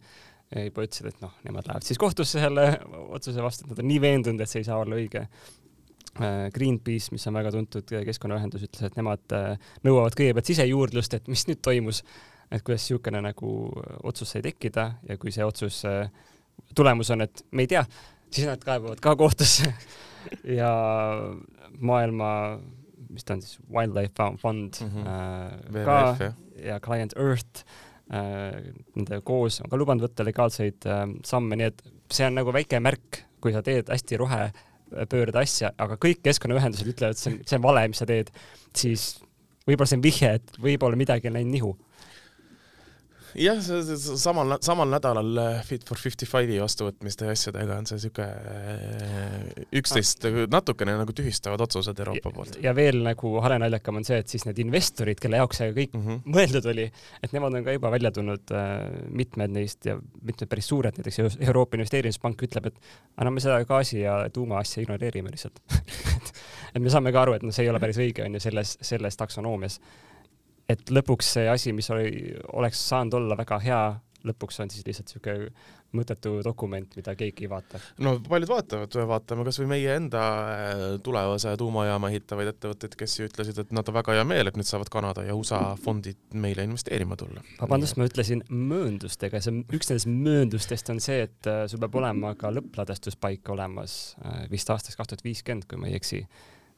juba 0.50 0.82
ütlesid, 0.82 1.06
et 1.12 1.20
noh, 1.22 1.30
nemad 1.46 1.68
lähevad 1.68 1.86
siis 1.86 1.98
kohtusse 2.02 2.40
selle 2.42 2.64
otsuse 3.14 3.38
vastu, 3.44 3.68
et 3.68 3.70
nad 3.70 3.84
on 3.84 3.86
nii 3.86 4.00
veendunud, 4.02 4.42
et 4.42 4.50
see 4.50 4.64
ei 4.64 4.66
saa 4.66 4.80
olla 4.82 4.98
õige. 4.98 5.28
Greenpeace, 6.50 7.12
mis 7.14 7.22
on 7.30 7.36
väga 7.38 7.52
tuntud 7.54 7.86
keskkonnaühendus, 7.86 8.64
ütles, 8.66 8.82
et 8.82 8.96
nemad 8.98 9.30
äh, 9.36 9.70
nõuavad 9.86 10.16
kõigepealt 10.18 10.50
sisejuurdlust, 10.50 11.14
et 11.14 11.30
mis 11.30 11.44
nüüd 11.46 11.60
toimus, 11.62 12.02
et 12.50 12.62
kuidas 12.66 12.82
niisugune 12.84 13.20
nagu 13.22 13.50
otsus 14.02 14.32
sai 14.34 14.42
tekkida 14.42 14.88
ja 15.08 15.16
kui 15.18 15.30
see 15.34 15.44
otsus, 15.46 15.82
tulemus 16.74 17.10
on, 17.14 17.20
et 17.26 17.44
me 17.52 17.62
ei 17.66 17.70
tea, 17.70 17.84
siis 18.30 18.46
nad 18.50 18.62
kaebavad 18.64 19.00
ka 19.02 19.14
kohtusse 19.16 19.70
ja 20.60 20.70
maailma, 21.80 22.30
mis 23.10 23.24
ta 23.26 23.34
on 23.36 23.42
siis, 23.44 23.58
Wildlife 23.70 24.14
Fund- 24.18 24.40
Fund 24.42 24.80
Mhm. 24.84 25.06
äh, 25.06 25.84
ka 25.84 25.98
jah, 26.18 26.34
ja 26.64 26.80
Client 26.80 27.14
Earth 27.16 27.64
äh,, 28.12 28.72
nende 28.96 29.20
koos 29.24 29.60
on 29.64 29.70
ka 29.70 29.78
lubanud 29.78 30.04
võtta 30.08 30.26
legaalseid 30.26 30.86
äh, 30.86 31.06
samme, 31.24 31.56
nii 31.56 31.70
et 31.70 31.82
see 32.10 32.26
on 32.26 32.34
nagu 32.38 32.52
väike 32.54 32.80
märk, 32.82 33.22
kui 33.40 33.52
sa 33.54 33.62
teed 33.64 33.88
hästi 33.88 34.18
rohepöörde 34.20 35.38
asja, 35.40 35.70
aga 35.78 35.96
kõik 35.96 36.20
keskkonnaühendused 36.26 36.90
ütlevad, 36.92 37.16
see 37.18 37.32
on, 37.32 37.38
see 37.46 37.56
on 37.60 37.62
vale, 37.64 37.86
mis 37.88 38.02
sa 38.02 38.06
teed, 38.10 38.32
siis 38.76 39.12
võib-olla 39.68 39.86
see 39.92 40.00
on 40.00 40.04
vihje, 40.04 40.32
et 40.40 40.58
võib-olla 40.60 40.98
midagi 40.98 41.30
on 41.30 41.38
läinud 41.38 41.54
nihu. 41.54 41.70
jah, 43.38 43.60
samal, 43.60 44.56
samal 44.64 44.90
nädalal 44.90 45.40
äh, 45.42 45.60
Fit 45.66 45.84
for 45.88 46.00
55-i 46.00 46.58
vastuvõtmiste 46.62 47.28
ja 47.28 47.34
asjadega 47.36 47.78
on 47.80 47.88
see 47.90 48.00
siuke 48.02 48.26
äh, 48.26 49.66
üksteist 49.80 50.26
natukene 50.50 50.96
nagu 51.00 51.14
tühistavad 51.16 51.62
otsused 51.66 52.00
Euroopa 52.02 52.32
poolt 52.34 52.58
ja 52.64 52.74
veel 52.76 53.02
nagu 53.06 53.34
halenaljakam 53.44 54.00
on 54.00 54.08
see, 54.08 54.20
et 54.22 54.32
siis 54.32 54.46
need 54.48 54.60
investorid, 54.64 55.20
kelle 55.22 55.40
jaoks 55.40 55.62
see 55.62 55.74
kõik 55.76 55.96
mm. 55.96 56.06
-hmm. 56.06 56.36
mõeldud 56.36 56.70
oli, 56.72 56.88
et 57.22 57.36
nemad 57.36 57.58
on 57.58 57.66
ka 57.66 57.76
juba 57.76 57.92
välja 57.94 58.12
tulnud 58.14 58.54
äh,, 58.56 58.76
mitmed 59.10 59.54
neist 59.56 59.86
ja 59.86 59.98
mitmed 59.98 60.50
päris 60.50 60.70
suured, 60.72 60.98
näiteks 60.98 61.22
Euro- 61.24 61.40
Euroopa 61.50 61.78
Investeerimispank 61.78 62.46
ütleb, 62.48 62.70
et 62.72 62.80
aga 63.16 63.28
no 63.28 63.34
me 63.36 63.44
seda 63.44 63.60
gaasi 63.64 64.02
ja 64.02 64.22
tuuma 64.32 64.60
asja 64.64 64.82
ignoreerime 64.82 65.32
lihtsalt 65.32 65.62
et 66.74 66.82
me 66.82 66.92
saame 66.92 67.12
ka 67.14 67.24
aru, 67.24 67.36
et 67.36 67.44
noh, 67.46 67.54
see 67.54 67.66
ei 67.66 67.72
ole 67.72 67.80
päris 67.82 67.98
õige, 68.00 68.24
on 68.26 68.36
ju, 68.36 68.42
selles, 68.42 68.76
selles 68.86 69.18
taksonoomias. 69.20 69.80
Et 70.70 70.94
lõpuks 70.94 71.34
see 71.36 71.50
asi, 71.50 71.74
mis 71.76 71.90
oli, 71.94 72.32
oleks 72.54 72.80
saanud 72.92 73.18
olla 73.20 73.38
väga 73.38 73.60
hea, 73.64 73.82
lõpuks 74.26 74.62
on 74.62 74.72
siis 74.72 74.86
lihtsalt 74.86 75.10
niisugune 75.10 75.50
mõttetu 75.96 76.36
dokument, 76.44 76.92
mida 76.94 77.14
keegi 77.18 77.46
ei 77.46 77.50
vaata. 77.50 77.80
no 78.04 78.12
paljud 78.28 78.50
vaatavad, 78.52 78.94
vaatame 79.10 79.44
kasvõi 79.46 79.66
meie 79.72 79.96
enda 79.98 80.20
äh, 80.22 80.82
tulevase 81.02 81.56
tuumajaama 81.58 82.12
ehitavaid 82.12 82.52
ettevõtteid, 82.52 82.94
kes 82.98 83.16
ju 83.18 83.26
ütlesid, 83.26 83.58
et 83.62 83.72
nad 83.74 83.88
on 83.90 83.96
väga 83.98 84.14
hea 84.18 84.26
meel, 84.28 84.50
et 84.50 84.58
nüüd 84.58 84.68
saavad 84.68 84.92
Kanada 84.92 85.24
ja 85.26 85.34
USA 85.34 85.74
fondid 85.82 86.20
meile 86.30 86.66
investeerima 86.68 87.18
tulla. 87.18 87.42
vabandust, 87.58 87.98
ma 87.98 88.06
ütlesin 88.06 88.44
mööndustega, 88.50 89.42
see 89.42 89.64
üks 89.66 89.90
nendest 89.90 90.10
mööndustest 90.10 90.94
on 90.94 91.02
see, 91.02 91.26
et 91.26 91.50
äh, 91.50 91.64
sul 91.70 91.82
peab 91.82 91.98
olema 92.02 92.36
ka 92.38 92.54
lõppladestuspaik 92.54 93.50
olemas 93.50 93.98
äh, 94.22 94.44
vist 94.52 94.70
aastaks 94.70 94.98
kaks 95.00 95.14
tuhat 95.14 95.26
viiskümmend, 95.26 95.66
kui 95.70 95.80
ma 95.80 95.90
ei 95.90 95.98
eksi 95.98 96.22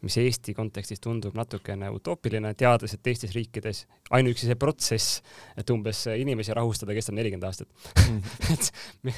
mis 0.03 0.19
Eesti 0.23 0.55
kontekstis 0.55 1.01
tundub 1.03 1.37
natukene 1.39 1.91
utoopiline, 1.95 2.55
teades, 2.59 2.97
et 2.97 3.03
teistes 3.03 3.35
riikides 3.37 3.85
ainuüksi 4.11 4.51
see 4.51 4.59
protsess, 4.59 5.21
et 5.57 5.71
umbes 5.71 6.05
inimesi 6.17 6.55
rahustada, 6.57 6.97
kestab 6.97 7.17
nelikümmend 7.19 7.47
aastat. 7.49 7.71
et 8.55 8.73
me, 9.07 9.15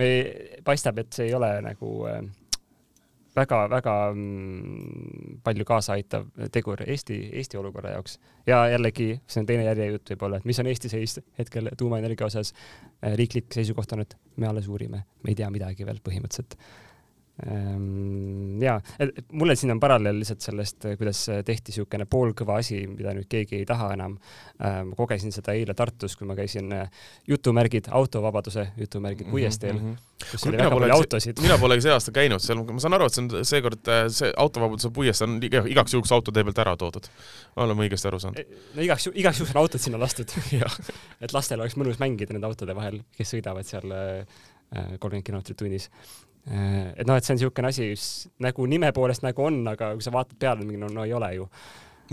me, 0.00 0.10
paistab, 0.64 0.98
et 1.04 1.12
see 1.12 1.28
ei 1.30 1.36
ole 1.36 1.52
nagu 1.66 1.92
äh, 2.10 2.22
väga-väga 3.36 3.94
mm, 4.14 5.40
palju 5.44 5.66
kaasaaitav 5.68 6.26
tegur 6.52 6.82
Eesti, 6.86 7.18
Eesti 7.36 7.60
olukorra 7.60 7.92
jaoks. 7.96 8.18
ja 8.46 8.62
jällegi, 8.72 9.08
see 9.26 9.42
on 9.42 9.48
teine 9.48 9.66
järjejutt 9.68 10.14
võib-olla, 10.14 10.40
et 10.40 10.48
mis 10.48 10.60
on 10.62 10.70
Eesti 10.70 10.88
seis 10.92 11.18
hetkel 11.38 11.70
tuumaenergia 11.78 12.26
osas. 12.26 12.54
riiklik 13.20 13.52
seisukoht 13.52 13.92
on, 13.92 14.06
et 14.06 14.16
me 14.36 14.48
alles 14.48 14.68
uurime, 14.68 15.04
me 15.22 15.32
ei 15.32 15.38
tea 15.38 15.50
midagi 15.50 15.86
veel 15.86 16.00
põhimõtteliselt. 16.04 16.56
ja, 18.60 18.80
mulle 19.32 19.56
siin 19.56 19.74
on 19.74 19.80
paralleel 19.80 20.16
lihtsalt 20.22 20.40
sellest, 20.40 20.86
kuidas 20.96 21.18
tehti 21.44 21.74
niisugune 21.74 22.06
poolkõva 22.08 22.56
asi, 22.62 22.78
mida 22.88 23.12
nüüd 23.12 23.28
keegi 23.28 23.58
ei 23.60 23.66
taha 23.68 23.90
enam. 23.92 24.14
ma 24.56 24.96
kogesin 24.96 25.34
seda 25.34 25.52
eile 25.52 25.74
Tartus, 25.76 26.14
kui 26.16 26.24
ma 26.28 26.32
käisin 26.38 26.72
äh, 26.72 26.88
jutumärgid 27.28 27.90
autovabaduse 27.92 28.70
jutumärgid 28.80 29.28
puiesteel, 29.28 29.82
kus 30.30 30.46
Kuule, 30.46 30.54
oli 30.54 30.56
mina 30.56 30.64
väga 30.64 30.70
pole 30.70 30.86
palju 30.86 30.96
autosid. 30.96 31.42
mina 31.44 31.58
polegi 31.60 31.84
see 31.84 31.92
aasta 31.92 32.16
käinud 32.16 32.40
seal, 32.40 32.64
ma 32.64 32.80
saan 32.80 32.96
aru, 32.96 33.10
et 33.10 33.18
see 33.18 33.26
on 33.26 33.46
seekord 33.52 33.92
äh, 33.92 34.02
see 34.08 34.32
autovabaduse 34.32 34.90
puiest 34.96 35.28
on 35.28 35.36
iga- 35.44 35.66
igaks 35.68 35.92
juhuks 35.92 36.16
autotee 36.16 36.44
pealt 36.48 36.64
ära 36.64 36.76
toodud. 36.80 37.12
oleme 37.60 37.84
õigesti 37.84 38.08
aru 38.08 38.22
saanud? 38.24 38.58
no 38.78 38.88
igaks, 38.88 39.10
igaks 39.12 39.42
juhuks 39.42 39.52
on 39.52 39.60
autod 39.66 39.84
sinna 39.84 40.00
lastud 40.00 40.32
et 41.24 41.36
lastel 41.36 41.60
oleks 41.60 41.76
mõnus 41.76 42.00
mängida 42.00 42.32
nende 42.32 42.48
autode 42.48 42.76
vahel, 42.80 43.02
kes 43.18 43.36
sõidavad 43.36 43.68
seal 43.68 43.92
kolmkümmend 44.72 45.22
kilomeetrit 45.26 45.56
tunnis. 45.60 45.90
Et 46.46 47.06
noh, 47.08 47.16
et 47.16 47.26
see 47.26 47.34
on 47.34 47.40
niisugune 47.40 47.72
asi, 47.72 47.88
nagu 48.44 48.66
nime 48.70 48.92
poolest 48.94 49.24
nagu 49.26 49.42
on, 49.42 49.64
aga 49.72 49.92
kui 49.96 50.04
sa 50.04 50.12
vaatad 50.14 50.38
peale, 50.38 50.62
mingi 50.62 50.78
no, 50.78 50.90
no 50.92 51.04
ei 51.06 51.14
ole 51.16 51.32
ju. 51.34 51.48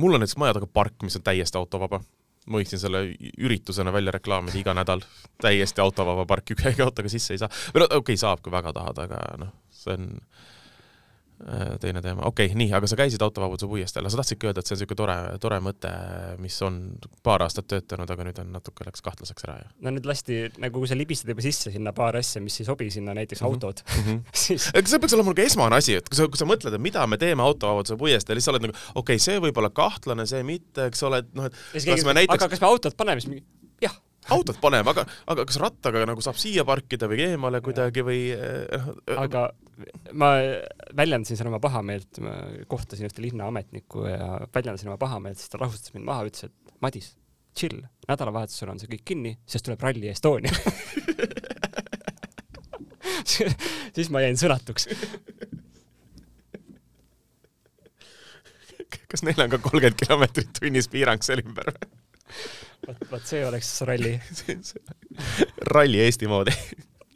mul 0.02 0.18
on 0.18 0.24
näiteks 0.24 0.40
maja 0.42 0.58
taga 0.58 0.70
park, 0.74 0.96
mis 1.06 1.20
on 1.20 1.26
täiesti 1.26 1.60
autovaba. 1.60 2.02
ma 2.44 2.60
võiksin 2.60 2.82
selle 2.82 3.06
üritusena 3.40 3.94
välja 3.94 4.12
reklaamida 4.12 4.58
iga 4.60 4.74
nädal. 4.74 5.06
täiesti 5.42 5.82
autovaba 5.82 6.26
park, 6.26 6.56
ühegi 6.58 6.82
autoga 6.82 7.10
sisse 7.10 7.34
ei 7.38 7.44
saa. 7.44 7.52
või 7.76 7.86
no 7.86 7.92
okei 7.92 7.98
okay,, 7.98 8.18
saab, 8.26 8.42
kui 8.42 8.52
väga 8.52 8.74
tahad, 8.74 9.06
aga 9.06 9.22
noh, 9.46 9.54
see 9.70 9.94
on 9.94 10.10
Äh, 10.14 10.54
teine 11.82 12.02
teema, 12.02 12.24
okei 12.30 12.48
okay,, 12.48 12.58
nii, 12.58 12.70
aga 12.78 12.88
sa 12.88 12.98
käisid 13.00 13.24
autovabaduse 13.26 13.68
puiesteel, 13.68 14.08
sa 14.08 14.20
tahtsidki 14.20 14.48
öelda, 14.48 14.62
et 14.62 14.70
see 14.70 14.76
on 14.76 14.80
niisugune 14.80 15.00
tore, 15.00 15.16
tore 15.44 15.60
mõte, 15.66 15.92
mis 16.40 16.56
on 16.64 16.78
paar 17.26 17.44
aastat 17.44 17.68
töötanud, 17.74 18.10
aga 18.14 18.28
nüüd 18.28 18.40
on 18.44 18.54
natuke 18.56 18.86
läks 18.88 19.04
kahtlaseks 19.04 19.48
ära 19.48 19.58
ja. 19.60 19.72
no 19.84 19.94
nüüd 19.96 20.08
lasti, 20.08 20.40
nagu 20.64 20.84
kui 20.84 20.92
sa 20.92 20.98
libistad 20.98 21.34
juba 21.34 21.44
sisse 21.44 21.74
sinna 21.74 21.94
paar 21.98 22.20
asja, 22.20 22.42
mis 22.44 22.60
ei 22.62 22.70
sobi 22.70 22.88
sinna, 22.94 23.16
näiteks 23.18 23.42
mm 23.42 23.50
-hmm. 23.50 23.66
autod 23.66 23.84
mm, 23.84 24.06
-hmm. 24.08 24.22
siis. 24.46 24.70
see 24.72 25.00
peaks 25.00 25.18
olema 25.18 25.34
nagu 25.34 25.46
esmane 25.48 25.82
asi, 25.82 25.98
et 26.00 26.10
kui 26.10 26.18
sa, 26.18 26.28
kui 26.28 26.40
sa 26.40 26.48
mõtled, 26.48 26.76
et 26.76 26.82
mida 26.82 27.08
me 27.08 27.18
teeme 27.18 27.44
autovabaduse 27.44 27.98
puiesteel, 27.98 28.40
siis 28.40 28.46
sa 28.46 28.56
oled 28.56 28.70
nagu, 28.70 28.78
okei 28.96 29.16
okay,, 29.16 29.20
see 29.20 29.40
võib 29.40 29.58
olla 29.58 29.70
kahtlane, 29.70 30.26
see 30.26 30.44
mitte, 30.48 30.88
eks 30.88 31.04
ole, 31.04 31.24
et 31.26 31.36
noh, 31.36 31.52
et 31.52 31.86
kas 31.86 32.06
me 32.06 32.14
näiteks. 32.14 32.40
aga 32.40 32.50
kas 32.50 32.62
me 32.62 32.68
autot 32.68 32.98
paneme, 32.98 33.22
siis 33.22 33.34
mingi 33.34 33.46
jah 33.82 34.00
autot 34.32 34.60
paneme, 34.62 34.90
aga, 34.94 35.04
aga 35.34 35.46
kas 35.50 35.58
rattaga 35.62 36.06
nagu 36.08 36.24
saab 36.24 36.38
siia 36.40 36.64
parkida 36.68 37.10
või 37.12 37.20
eemale 37.26 37.60
kuidagi 37.66 38.06
või 38.06 38.22
noh. 38.36 38.94
aga 39.20 39.48
ma 40.16 40.30
väljendasin 40.96 41.40
seal 41.40 41.50
oma 41.52 41.60
pahameelt, 41.64 42.22
ma 42.24 42.36
kohtasin 42.72 43.10
ühte 43.10 43.24
linnaametnikku 43.26 44.06
ja 44.08 44.30
väljendasin 44.54 44.92
oma 44.92 45.00
pahameelt, 45.02 45.42
siis 45.42 45.52
ta 45.52 45.62
rahustas 45.62 45.96
mind 45.96 46.08
maha, 46.08 46.28
ütles, 46.30 46.48
et 46.50 46.78
Madis, 46.84 47.14
chill, 47.58 47.80
nädalavahetusel 48.10 48.72
on 48.74 48.80
see 48.82 48.92
kõik 48.92 49.06
kinni, 49.14 49.38
sest 49.50 49.66
tuleb 49.68 49.84
Rally 49.84 50.10
Estonia 50.12 50.54
siis 53.96 54.10
ma 54.14 54.24
jäin 54.24 54.38
sõnatuks 54.40 54.90
kas 59.14 59.22
neil 59.26 59.44
on 59.46 59.52
ka 59.54 59.60
kolmkümmend 59.62 59.98
kilomeetrit 60.00 60.56
tunnis 60.58 60.90
piirang 60.90 61.22
seal 61.26 61.44
ümber? 61.44 61.70
Vot, 62.88 63.06
vot 63.12 63.30
see 63.30 63.44
oleks 63.48 63.76
ralli 63.88 64.16
ralli 65.74 66.04
Eesti 66.06 66.32
moodi 66.32 66.56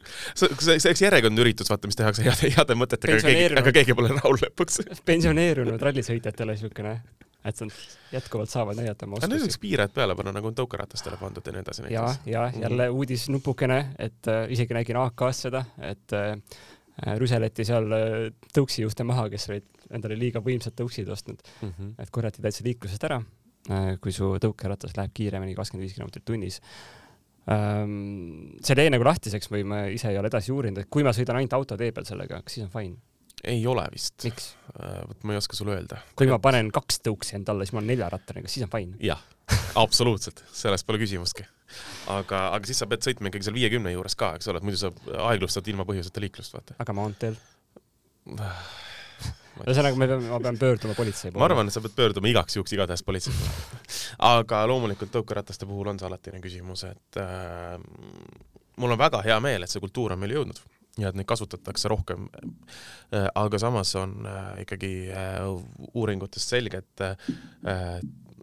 see, 0.38 0.50
see, 0.60 0.80
see 0.82 0.94
üks 0.94 1.04
järjekordne 1.04 1.44
üritus, 1.44 1.70
vaata, 1.72 1.90
mis 1.90 2.00
tehakse 2.00 2.26
heade, 2.26 2.52
heade 2.56 2.78
mõtetega, 2.80 3.20
aga 3.20 3.32
keegi, 3.32 3.62
aga 3.62 3.74
keegi 3.80 3.96
pole 3.98 4.12
rahul 4.16 4.40
lõpuks 4.44 4.82
pensioneerunud 5.10 5.84
rallisõitjatele 5.88 6.56
niisugune, 6.56 6.94
et 7.48 7.62
nad 7.64 7.82
jätkuvalt 8.14 8.52
saavad 8.52 8.80
näidata 8.80 9.08
oma 9.08 9.20
oskusi. 9.20 9.34
Nüüd 9.34 9.46
võiks 9.46 9.62
piired 9.64 9.94
peale 9.96 10.16
panna, 10.20 10.34
nagu 10.36 10.50
on 10.50 10.58
tõukeratastele 10.58 11.20
pandud 11.22 11.48
ja 11.48 11.56
nii 11.56 11.64
edasi. 11.66 11.88
ja, 11.94 12.08
ja 12.28 12.48
jälle 12.56 12.90
uudisnupukene, 12.96 13.80
et 14.08 14.32
äh, 14.32 14.46
isegi 14.56 14.78
nägin 14.78 15.00
AK-s 15.04 15.48
seda, 15.48 15.64
et 15.92 16.18
äh, 16.18 16.36
rüseleti 17.22 17.68
seal 17.68 17.92
äh, 17.96 18.20
tõuksijuhte 18.56 19.08
maha, 19.08 19.28
kes 19.34 19.50
olid 19.52 19.68
endale 19.94 20.18
liiga 20.20 20.42
võimsad 20.44 20.76
tõuksid 20.76 21.10
ostnud 21.14 21.40
mm, 21.40 21.70
-hmm. 21.70 21.92
et 22.04 22.10
korjati 22.12 22.44
täitsa 22.44 22.66
liiklusest 22.66 23.06
ära 23.08 23.22
kui 24.02 24.14
su 24.16 24.36
tõukeratas 24.42 24.96
läheb 24.98 25.14
kiiremini, 25.18 25.56
kakskümmend 25.58 25.88
viis 25.88 25.98
kilomeetrit 25.98 26.26
tunnis. 26.28 26.62
Ähm, 27.52 28.58
see 28.64 28.76
jäi 28.76 28.92
nagu 28.92 29.06
lahtiseks 29.08 29.48
või 29.52 29.64
ma 29.68 29.86
ise 29.92 30.10
ei 30.12 30.18
ole 30.20 30.28
edasi 30.32 30.52
uurinud, 30.52 30.82
et 30.84 30.90
kui 30.92 31.06
ma 31.08 31.14
sõidan 31.16 31.40
ainult 31.40 31.56
autotee 31.56 31.94
peal 31.96 32.08
sellega, 32.08 32.42
kas 32.44 32.58
siis 32.58 32.68
on 32.68 32.74
fine? 32.74 32.98
ei 33.48 33.62
ole 33.70 33.84
vist. 33.94 34.26
Äh, 34.26 35.04
vot 35.08 35.24
ma 35.24 35.36
ei 35.36 35.40
oska 35.40 35.56
sulle 35.56 35.76
öelda. 35.78 36.00
kui 36.18 36.28
ma 36.28 36.40
panen 36.44 36.72
kaks 36.74 37.00
tõuksi 37.06 37.38
endale, 37.38 37.66
siis 37.66 37.76
ma 37.76 37.84
olen 37.84 37.94
neljarattaline, 37.94 38.44
kas 38.48 38.58
siis 38.58 38.66
on 38.66 38.74
fine? 38.74 38.98
jah, 39.04 39.22
absoluutselt, 39.80 40.44
sellest 40.52 40.88
pole 40.88 41.00
küsimustki. 41.04 41.46
aga, 42.12 42.48
aga 42.56 42.68
siis 42.68 42.82
sa 42.82 42.90
pead 42.90 43.06
sõitma 43.06 43.32
ikkagi 43.32 43.48
seal 43.48 43.58
viiekümne 43.60 43.94
juures 43.94 44.18
ka, 44.20 44.34
eks 44.40 44.52
ole, 44.52 44.60
et 44.60 44.68
muidu 44.68 44.82
sa 44.82 44.92
aeglustad 45.30 45.68
ilma 45.72 45.86
põhjuseta 45.88 46.24
liiklust, 46.24 46.58
vaata. 46.58 46.76
aga 46.84 46.98
maanteel? 46.98 47.40
Ühesõnaga, 49.66 50.00
me 50.00 50.08
peame, 50.10 50.30
ma 50.32 50.40
pean 50.44 50.60
pöörduma 50.60 50.96
politsei 50.98 51.32
poole. 51.32 51.42
ma 51.42 51.48
arvan, 51.50 51.70
et 51.70 51.76
sa 51.76 51.84
pead 51.84 51.96
pöörduma 51.98 52.32
igaks 52.32 52.58
juhuks 52.58 52.76
igatahes 52.76 53.04
politsei 53.08 53.34
poole. 53.38 53.82
aga 54.34 54.64
loomulikult 54.70 55.14
tõukerataste 55.14 55.70
puhul 55.70 55.92
on 55.94 56.02
see 56.02 56.10
alatine 56.10 56.42
küsimus, 56.44 56.86
et 56.90 57.22
äh, 57.22 57.78
mul 58.78 58.96
on 58.96 59.02
väga 59.02 59.24
hea 59.26 59.40
meel, 59.44 59.66
et 59.66 59.74
see 59.74 59.84
kultuur 59.84 60.16
on 60.16 60.22
meile 60.22 60.40
jõudnud 60.40 60.62
ja 60.98 61.12
et 61.12 61.18
neid 61.18 61.30
kasutatakse 61.30 61.90
rohkem 61.94 62.30
äh,. 62.34 63.28
aga 63.36 63.60
samas 63.62 63.96
on 64.00 64.20
äh, 64.26 64.54
ikkagi 64.66 64.94
äh, 65.14 65.42
uuringutest 65.94 66.56
selge, 66.56 66.84
et 66.84 67.06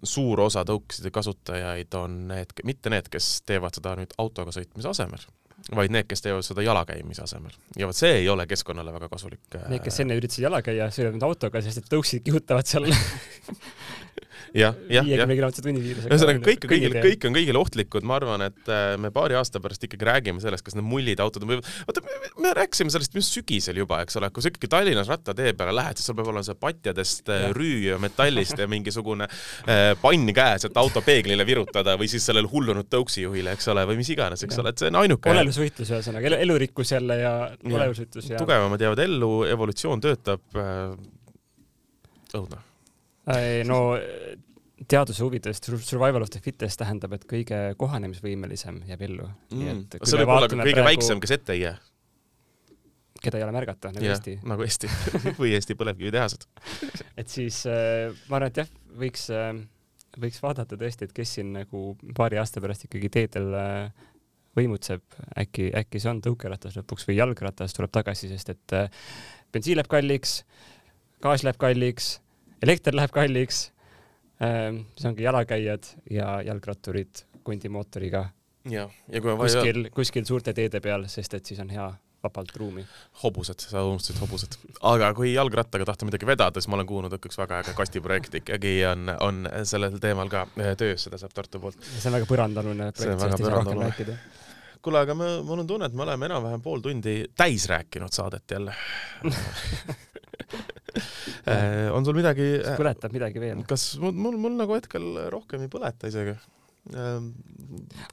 suur 0.04 0.40
osa 0.44 0.64
tõukeside 0.68 1.10
kasutajaid 1.14 1.94
on 1.96 2.18
need, 2.28 2.52
mitte 2.68 2.92
need, 2.92 3.08
kes 3.12 3.40
teevad 3.48 3.76
seda 3.76 3.94
nüüd 3.98 4.12
autoga 4.20 4.52
sõitmise 4.52 4.90
asemel 4.90 5.24
vaid 5.72 5.94
need, 5.94 6.08
kes 6.08 6.24
teevad 6.24 6.44
seda 6.44 6.64
jalakäimise 6.64 7.24
asemel. 7.24 7.54
ja 7.78 7.88
vot 7.88 7.96
see 7.96 8.18
ei 8.20 8.28
ole 8.28 8.46
keskkonnale 8.46 8.92
väga 8.92 9.08
kasulik. 9.08 9.44
Need, 9.68 9.82
kes 9.84 10.00
enne 10.04 10.18
üritasid 10.18 10.44
jala 10.44 10.60
käia, 10.64 10.90
sõidavad 10.92 11.28
autoga, 11.30 11.62
sest 11.64 11.84
et 11.84 11.90
tõuksid 11.92 12.24
kihutavad 12.26 12.68
seal. 12.68 12.90
viiekümne 14.54 15.34
kilomeetrise 15.34 15.64
tunniviirusega. 15.66 16.10
ühesõnaga, 16.14 16.40
kõik 16.44 16.64
on 16.64 16.70
kõigile, 16.70 17.00
kõik 17.02 17.24
on 17.26 17.36
kõigile 17.36 17.60
ohtlikud, 17.60 18.06
ma 18.06 18.18
arvan, 18.20 18.44
et 18.46 18.70
äh, 18.70 18.94
me 19.02 19.10
paari 19.14 19.34
aasta 19.38 19.60
pärast 19.62 19.86
ikkagi 19.86 20.06
räägime 20.06 20.42
sellest, 20.42 20.64
kas 20.66 20.76
need 20.78 20.86
mullid 20.86 21.22
autod 21.22 21.42
on 21.46 21.50
või 21.50 21.58
vaata, 21.88 22.02
me 22.42 22.52
rääkisime 22.54 22.92
sellest 22.94 23.16
just 23.18 23.34
sügisel 23.34 23.80
juba, 23.82 24.00
eks 24.04 24.20
ole, 24.20 24.30
kui 24.34 24.44
sa 24.44 24.52
ikkagi 24.52 24.70
Tallinnas 24.70 25.10
rattatee 25.10 25.56
peale 25.58 25.74
lähed, 25.74 25.98
siis 25.98 26.06
sul 26.10 26.18
peab 26.18 26.30
olema 26.30 26.44
see 26.46 26.58
patjadest 26.60 27.32
äh, 27.34 27.48
rüü 27.56 27.80
ja 27.88 27.98
metallist 28.02 28.60
ja 28.60 28.68
mingisugune 28.70 29.26
äh, 29.26 29.86
pann 30.02 30.30
käes, 30.36 30.68
et 30.68 30.78
auto 30.80 31.02
peeglile 31.04 31.46
virutada 31.48 31.96
või 32.00 32.10
siis 32.12 32.26
sellele 32.28 32.50
hullunud 32.50 32.90
tõuksijuhile, 32.92 33.56
eks 33.58 33.72
ole, 33.74 33.86
või 33.90 33.98
mis 34.02 34.12
iganes, 34.14 34.44
eks 34.46 34.58
ja. 34.58 34.62
ole, 34.62 34.74
et 34.74 34.84
see 34.84 34.92
on 34.92 35.00
ainuke. 35.02 35.32
olelusvõitlus 35.34 35.90
ühesõnaga, 35.96 36.36
elurikkus 36.46 36.94
jälle 36.94 37.18
ja 37.18 37.34
olelusvõitlus 37.72 38.30
ja. 38.30 38.38
tugevamad 38.38 38.86
jäävad 38.86 39.02
ellu, 39.08 39.32
evolutsioon 39.50 40.04
töötab 40.04 40.62
õudne 42.34 42.62
no 43.64 43.78
teaduse 44.90 45.24
huvides 45.24 45.60
survival 45.64 46.24
of 46.24 46.30
the 46.32 46.40
fittest 46.44 46.80
tähendab, 46.80 47.14
et 47.16 47.26
kõige 47.30 47.58
kohanemisvõimelisem 47.80 48.82
jääb 48.88 49.02
ellu 49.08 49.26
mm.. 49.52 49.82
see 50.02 50.20
võib 50.20 50.32
olla 50.36 50.48
ka 50.48 50.58
kõige 50.60 50.78
praegu... 50.78 50.88
väiksem, 50.90 51.20
kes 51.22 51.34
ette 51.38 51.56
ei 51.56 51.64
jää. 51.64 51.74
keda 53.20 53.40
ei 53.40 53.46
ole 53.46 53.54
märgata, 53.56 53.92
nagu 53.94 54.06
ja, 54.06 54.16
Eesti. 54.16 54.38
nagu 54.46 54.66
Eesti 54.66 54.90
või 55.42 55.52
Eesti 55.58 55.76
põlevkivitehased 55.80 56.48
et 57.20 57.30
siis 57.32 57.62
äh, 57.70 58.10
ma 58.30 58.40
arvan, 58.40 58.50
et 58.52 58.64
jah, 58.64 58.72
võiks 59.04 59.28
äh,, 59.34 59.52
võiks 60.20 60.42
vaadata 60.42 60.78
tõesti, 60.80 61.08
et 61.08 61.14
kes 61.14 61.36
siin 61.38 61.54
nagu 61.56 61.86
paari 62.16 62.38
aasta 62.42 62.62
pärast 62.64 62.88
ikkagi 62.88 63.12
teedel 63.12 63.54
äh, 63.58 64.10
võimutseb, 64.54 65.02
äkki, 65.40 65.72
äkki 65.74 65.98
see 66.02 66.12
on 66.12 66.20
tõukeratas 66.22 66.76
lõpuks 66.78 67.08
või 67.08 67.18
jalgratas 67.18 67.74
tuleb 67.74 67.90
tagasi, 67.94 68.30
sest 68.30 68.54
et 68.54 68.76
äh, 68.76 69.00
bensiin 69.54 69.80
läheb 69.80 69.90
kalliks, 69.90 70.42
gaas 71.24 71.42
läheb 71.42 71.58
kalliks 71.58 72.14
elekter 72.64 72.96
läheb 72.96 73.12
kalliks. 73.14 73.70
Ehm, 74.42 74.80
see 74.98 75.10
ongi 75.10 75.22
jalakäijad 75.22 75.90
ja 76.10 76.40
jalgratturid 76.42 77.22
kondimootoriga. 77.42 78.28
ja, 78.70 78.88
ja 79.12 79.20
kui 79.20 79.30
on 79.30 79.38
vaja 79.38 79.60
kuskil, 79.60 79.90
kuskil 79.94 80.24
suurte 80.24 80.54
teede 80.56 80.80
peal, 80.80 81.06
sest 81.08 81.34
et 81.38 81.46
siis 81.46 81.60
on 81.62 81.70
hea 81.70 81.86
vabalt 82.24 82.56
ruumi. 82.56 82.84
hobused, 83.22 83.66
sa 83.68 83.84
unustasid 83.84 84.20
hobused. 84.22 84.56
aga 84.82 85.12
kui 85.14 85.34
jalgrattaga 85.34 85.86
tahta 85.90 86.08
midagi 86.08 86.26
vedada, 86.26 86.60
siis 86.60 86.70
ma 86.72 86.80
olen 86.80 86.88
kuulnud, 86.88 87.12
et 87.14 87.28
üks 87.30 87.38
väga 87.38 87.60
äge 87.62 87.76
kastiprojekt 87.78 88.40
ikkagi 88.40 88.74
on, 88.90 89.12
on 89.20 89.44
sellel 89.68 90.00
teemal 90.02 90.32
ka 90.32 90.46
eh, 90.56 90.72
töös, 90.80 91.06
seda 91.06 91.20
saab 91.20 91.36
Tartu 91.36 91.60
poolt. 91.62 91.78
see 91.84 92.10
on 92.10 92.18
väga 92.18 92.30
põrandalune 92.30 92.90
projekt, 92.96 94.16
kuule, 94.84 95.00
aga 95.00 95.14
me, 95.16 95.30
mul 95.46 95.62
on 95.62 95.68
tunne, 95.68 95.86
et 95.88 95.94
me 95.96 96.04
oleme 96.04 96.26
enam-vähem 96.28 96.64
pool 96.64 96.82
tundi 96.84 97.20
täis 97.36 97.68
rääkinud 97.70 98.12
saadet 98.12 98.56
jälle 98.56 98.74
Äh, 99.24 99.96
on 101.96 102.06
sul 102.06 102.18
midagi? 102.18 102.50
põletab 102.78 103.14
midagi 103.14 103.42
veel? 103.42 103.64
kas 103.68 103.94
mul, 104.02 104.14
mul, 104.16 104.36
mul 104.46 104.60
nagu 104.60 104.76
hetkel 104.76 105.08
rohkem 105.32 105.64
ei 105.66 105.72
põleta 105.72 106.10
isegi 106.10 106.34
ähm, 106.94 107.32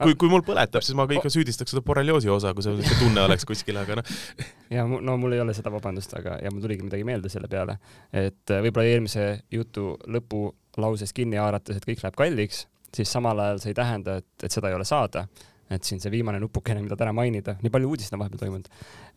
kui, 0.00 0.16
kui 0.18 0.30
mul 0.32 0.44
põletab, 0.46 0.84
siis 0.84 0.96
ma 0.98 1.06
ka 1.08 1.16
ikka 1.16 1.32
süüdistaks 1.32 1.74
seda 1.74 1.84
borrelioosi 1.86 2.30
osa, 2.32 2.54
kui 2.56 2.64
see 2.64 2.98
tunne 3.00 3.24
oleks 3.26 3.46
kuskil, 3.48 3.78
aga 3.80 4.00
noh. 4.00 4.16
ja 4.76 4.86
no 4.88 5.16
mul 5.20 5.36
ei 5.36 5.42
ole 5.44 5.54
seda 5.56 5.72
vabandust, 5.74 6.14
aga, 6.18 6.38
ja 6.42 6.52
mul 6.52 6.64
tuligi 6.64 6.86
midagi 6.86 7.06
meelde 7.06 7.32
selle 7.32 7.50
peale, 7.52 7.78
et 8.10 8.52
äh, 8.52 8.64
võib-olla 8.66 8.94
eelmise 8.94 9.28
jutu 9.52 9.92
lõpulauses 10.16 11.14
kinni 11.16 11.40
haarates, 11.40 11.78
et 11.78 11.88
kõik 11.88 12.04
läheb 12.04 12.18
kalliks, 12.18 12.66
siis 12.92 13.12
samal 13.12 13.40
ajal 13.44 13.62
see 13.62 13.72
ei 13.72 13.78
tähenda, 13.78 14.20
et, 14.22 14.30
et 14.42 14.52
seda 14.52 14.72
ei 14.72 14.78
ole 14.78 14.88
saada 14.88 15.26
et 15.72 15.86
siin 15.88 16.00
see 16.02 16.10
viimane 16.12 16.40
nupukene, 16.42 16.82
mida 16.84 16.98
täna 17.00 17.14
mainida, 17.16 17.54
nii 17.62 17.72
palju 17.72 17.92
uudiseid 17.92 18.16
on 18.16 18.20
vahepeal 18.20 18.42
toimunud, 18.42 18.66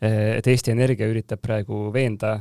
et 0.08 0.48
Eesti 0.48 0.72
Energia 0.72 1.10
üritab 1.12 1.42
praegu 1.44 1.90
veenda 1.92 2.38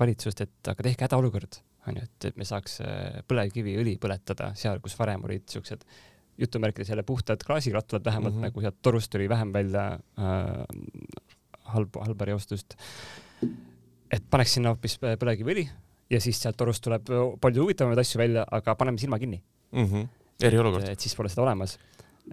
valitsust, 0.00 0.40
et 0.44 0.70
aga 0.72 0.84
tehke 0.84 1.06
hädaolukord, 1.06 1.60
onju, 1.88 2.04
et, 2.04 2.28
et 2.30 2.36
me 2.36 2.46
saaks 2.48 2.80
äh, 2.84 3.18
põlevkiviõli 3.28 3.96
põletada 4.02 4.52
seal, 4.58 4.82
kus 4.84 4.96
varem 4.98 5.24
olid 5.24 5.46
siuksed 5.48 5.84
jutumärkides 6.38 6.92
jälle 6.92 7.02
puhtad 7.02 7.42
klaasirattad, 7.46 8.04
vähemalt 8.04 8.34
mm 8.34 8.40
-hmm. 8.40 8.50
nagu 8.50 8.60
sealt 8.60 8.82
torust 8.82 9.10
tuli 9.10 9.28
vähem 9.28 9.52
välja 9.52 9.98
äh, 10.18 10.64
halba, 11.72 12.04
halba 12.04 12.24
reostust. 12.24 12.74
et 14.10 14.24
paneks 14.30 14.54
sinna 14.54 14.68
hoopis 14.68 14.98
põlevkiviõli 15.00 15.68
ja 16.10 16.20
siis 16.20 16.40
sealt 16.42 16.56
torust 16.56 16.82
tuleb 16.84 17.10
palju 17.40 17.62
huvitavamaid 17.62 17.98
asju 17.98 18.18
välja, 18.18 18.44
aga 18.50 18.74
paneme 18.74 18.98
silma 18.98 19.18
kinni 19.18 19.42
mm. 19.72 19.84
-hmm. 19.84 20.08
eriolukord. 20.42 20.88
et 20.88 21.00
siis 21.00 21.16
pole 21.16 21.28
seda 21.28 21.42
olemas 21.42 21.78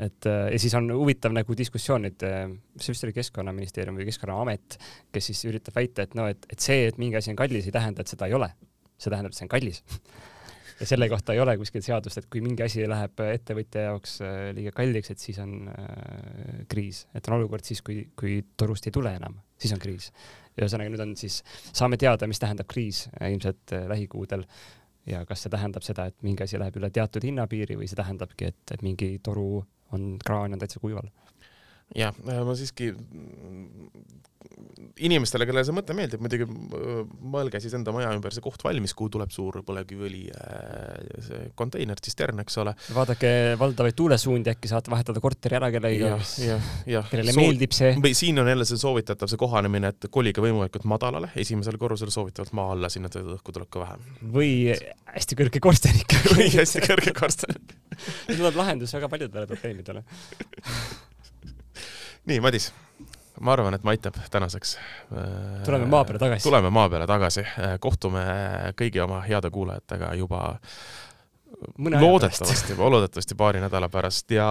et 0.01 0.27
äh, 0.29 0.51
ja 0.53 0.59
siis 0.59 0.75
on 0.77 0.89
huvitav 0.91 1.33
nagu 1.35 1.57
diskussioon 1.57 2.07
nüüd, 2.07 2.27
äh, 2.27 2.45
see 2.79 2.95
vist 2.95 3.07
oli 3.07 3.15
Keskkonnaministeerium 3.15 3.97
või 3.99 4.07
Keskkonnaamet, 4.09 4.79
kes 5.15 5.31
siis 5.31 5.43
üritab 5.49 5.77
väita, 5.77 6.05
et 6.05 6.15
no, 6.19 6.27
et, 6.31 6.47
et 6.51 6.59
see, 6.59 6.87
et 6.89 7.01
mingi 7.01 7.19
asi 7.19 7.33
on 7.33 7.39
kallis, 7.39 7.67
ei 7.67 7.75
tähenda, 7.75 8.03
et 8.03 8.11
seda 8.11 8.29
ei 8.29 8.37
ole. 8.37 8.51
see 8.95 9.11
tähendab, 9.11 9.33
et 9.33 9.37
see 9.37 9.43
on 9.43 9.51
kallis 9.51 9.83
ja 10.79 10.87
selle 10.87 11.07
kohta 11.09 11.33
ei 11.33 11.39
ole 11.39 11.55
kuskil 11.59 11.83
seadust, 11.85 12.19
et 12.19 12.27
kui 12.31 12.41
mingi 12.43 12.63
asi 12.65 12.83
läheb 12.89 13.21
ettevõtja 13.25 13.87
jaoks 13.89 14.17
äh, 14.25 14.37
liiga 14.55 14.73
kalliks, 14.75 15.11
et 15.13 15.21
siis 15.21 15.39
on 15.43 15.69
äh, 15.71 16.63
kriis, 16.71 17.05
et 17.15 17.27
on 17.29 17.37
olukord 17.39 17.65
siis, 17.67 17.81
kui, 17.85 18.01
kui 18.19 18.41
torust 18.57 18.89
ei 18.89 18.95
tule 18.95 19.13
enam, 19.15 19.37
siis 19.61 19.75
on 19.75 19.81
kriis. 19.83 20.11
ühesõnaga, 20.55 20.91
nüüd 20.91 21.03
on 21.03 21.13
siis, 21.19 21.41
saame 21.75 21.99
teada, 21.99 22.27
mis 22.31 22.39
tähendab 22.39 22.67
kriis 22.71 23.05
ilmselt 23.19 23.75
äh, 23.75 23.87
lähikuudel 23.91 24.45
ja 25.05 25.25
kas 25.25 25.45
see 25.45 25.53
tähendab 25.53 25.85
seda, 25.85 26.07
et 26.09 26.25
mingi 26.25 26.43
asi 26.45 26.59
läheb 26.59 26.77
üle 26.79 26.89
teatud 26.93 27.23
hinnapiiri 27.25 27.77
või 27.79 27.89
see 27.89 27.99
tähendabki, 27.99 28.51
et, 28.51 28.75
mingi 28.81 29.19
toru 29.23 29.63
on, 29.93 30.15
kraan 30.25 30.55
on 30.55 30.61
täitsa 30.61 30.81
kuival 30.81 31.09
jah, 31.95 32.15
ma 32.25 32.55
siiski 32.57 32.93
inimestele, 35.03 35.45
kellele 35.47 35.65
see 35.67 35.75
mõte 35.75 35.95
meeldib, 35.95 36.21
muidugi 36.23 36.45
mõelge 36.47 37.59
siis 37.63 37.73
enda 37.75 37.91
maja 37.95 38.11
ümber 38.15 38.33
see 38.33 38.43
koht 38.43 38.63
valmis, 38.63 38.93
kuhu 38.95 39.11
tuleb 39.15 39.31
suur 39.33 39.59
põlevkiviõli 39.67 40.21
äh, 40.31 41.21
see 41.25 41.41
konteiner, 41.59 41.99
tsistern, 41.99 42.39
eks 42.43 42.59
ole. 42.63 42.75
vaadake 42.95 43.31
valdavaid 43.59 43.97
tuulesuundi, 43.97 44.53
äkki 44.55 44.71
saate 44.71 44.93
vahetada 44.93 45.23
korteri 45.23 45.59
ära 45.59 45.71
kellegagi, 45.73 46.49
kellele 47.11 47.35
Soo 47.35 47.41
meeldib 47.41 47.75
see. 47.75 47.95
või 48.03 48.13
siin 48.17 48.39
on 48.43 48.51
jälle 48.51 48.67
see 48.67 48.79
soovitatav, 48.79 49.31
see 49.31 49.41
kohanemine, 49.41 49.91
et 49.95 50.07
kolige 50.11 50.43
võimalikult 50.43 50.87
madalale, 50.89 51.31
esimesel 51.43 51.79
korrusel 51.81 52.13
soovitavalt 52.13 52.55
maa 52.55 52.71
alla, 52.75 52.91
sinna 52.91 53.11
õhku 53.11 53.55
tuleb 53.55 53.71
ka 53.71 53.83
vähem. 53.83 54.05
või 54.35 54.53
hästi 55.15 55.39
kõrge 55.41 55.63
korsten 55.63 55.99
ikka 56.03 56.23
või 56.35 56.47
hästi 56.55 56.85
kõrge 56.87 57.15
korsten 57.17 57.59
tuleb 58.39 58.63
lahendus 58.63 58.95
väga 58.95 59.11
paljudele 59.11 59.51
probleemidele 59.51 60.05
nii, 62.25 62.41
Madis 62.43 62.71
ma 63.39 63.51
arvan, 63.55 63.75
et 63.75 63.83
me 63.83 63.91
aitab 63.91 64.15
tänaseks. 64.31 64.77
tuleme 65.65 65.85
maa 65.91 66.05
peale 66.05 66.19
tagasi. 66.19 66.43
tuleme 66.43 66.69
maa 66.69 66.89
peale 66.89 67.07
tagasi, 67.07 67.43
kohtume 67.83 68.23
kõigi 68.79 69.03
oma 69.03 69.21
heade 69.25 69.51
kuulajatega 69.51 70.13
juba 70.19 70.45
Mõne 71.79 71.99
loodetavasti, 72.01 72.75
loodetavasti 72.77 73.35
paari 73.39 73.61
nädala 73.63 73.87
pärast 73.89 74.31
ja 74.33 74.45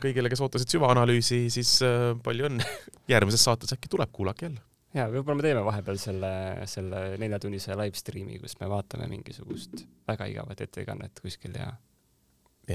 kõigile, 0.00 0.30
kes 0.32 0.40
ootasid 0.40 0.72
süvaanalüüsi, 0.72 1.42
siis 1.52 1.74
äh, 1.84 2.14
palju 2.24 2.48
õnne. 2.48 2.64
järgmises 3.12 3.44
saates 3.44 3.74
äkki 3.76 3.90
tuleb, 3.92 4.08
kuulake 4.14 4.48
jälle. 4.48 4.62
ja 4.96 5.06
võib-olla 5.12 5.36
me 5.38 5.44
teeme 5.44 5.64
vahepeal 5.66 6.00
selle, 6.00 6.32
selle 6.70 7.02
neljatunnise 7.20 7.76
live 7.78 8.00
stream'i, 8.00 8.40
kus 8.40 8.56
me 8.62 8.70
vaatame 8.72 9.10
mingisugust 9.12 9.84
väga 10.08 10.30
igavat 10.32 10.64
ettekannet 10.64 11.20
kuskil 11.22 11.54
ja 11.58 11.68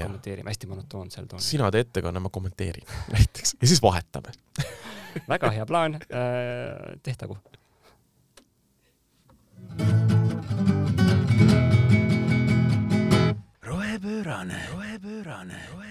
kommenteerime, 0.04 0.50
hästi 0.50 0.66
monotoonsel 0.66 1.26
toonil. 1.26 1.44
sina 1.44 1.70
tee 1.70 1.84
ettekanne, 1.86 2.20
ma 2.20 2.30
kommenteerin 2.32 2.86
näiteks 3.14 3.56
ja 3.60 3.66
siis 3.66 3.82
vahetame 3.82 4.34
väga 5.32 5.50
hea 5.50 5.66
plaan 5.66 5.94
äh,, 5.94 7.00
tehtagu. 7.02 7.38
rohepöörane, 13.62 13.62
rohepöörane, 13.62 14.60
rohepöörane, 14.72 15.60
rohepöörane. 15.72 15.85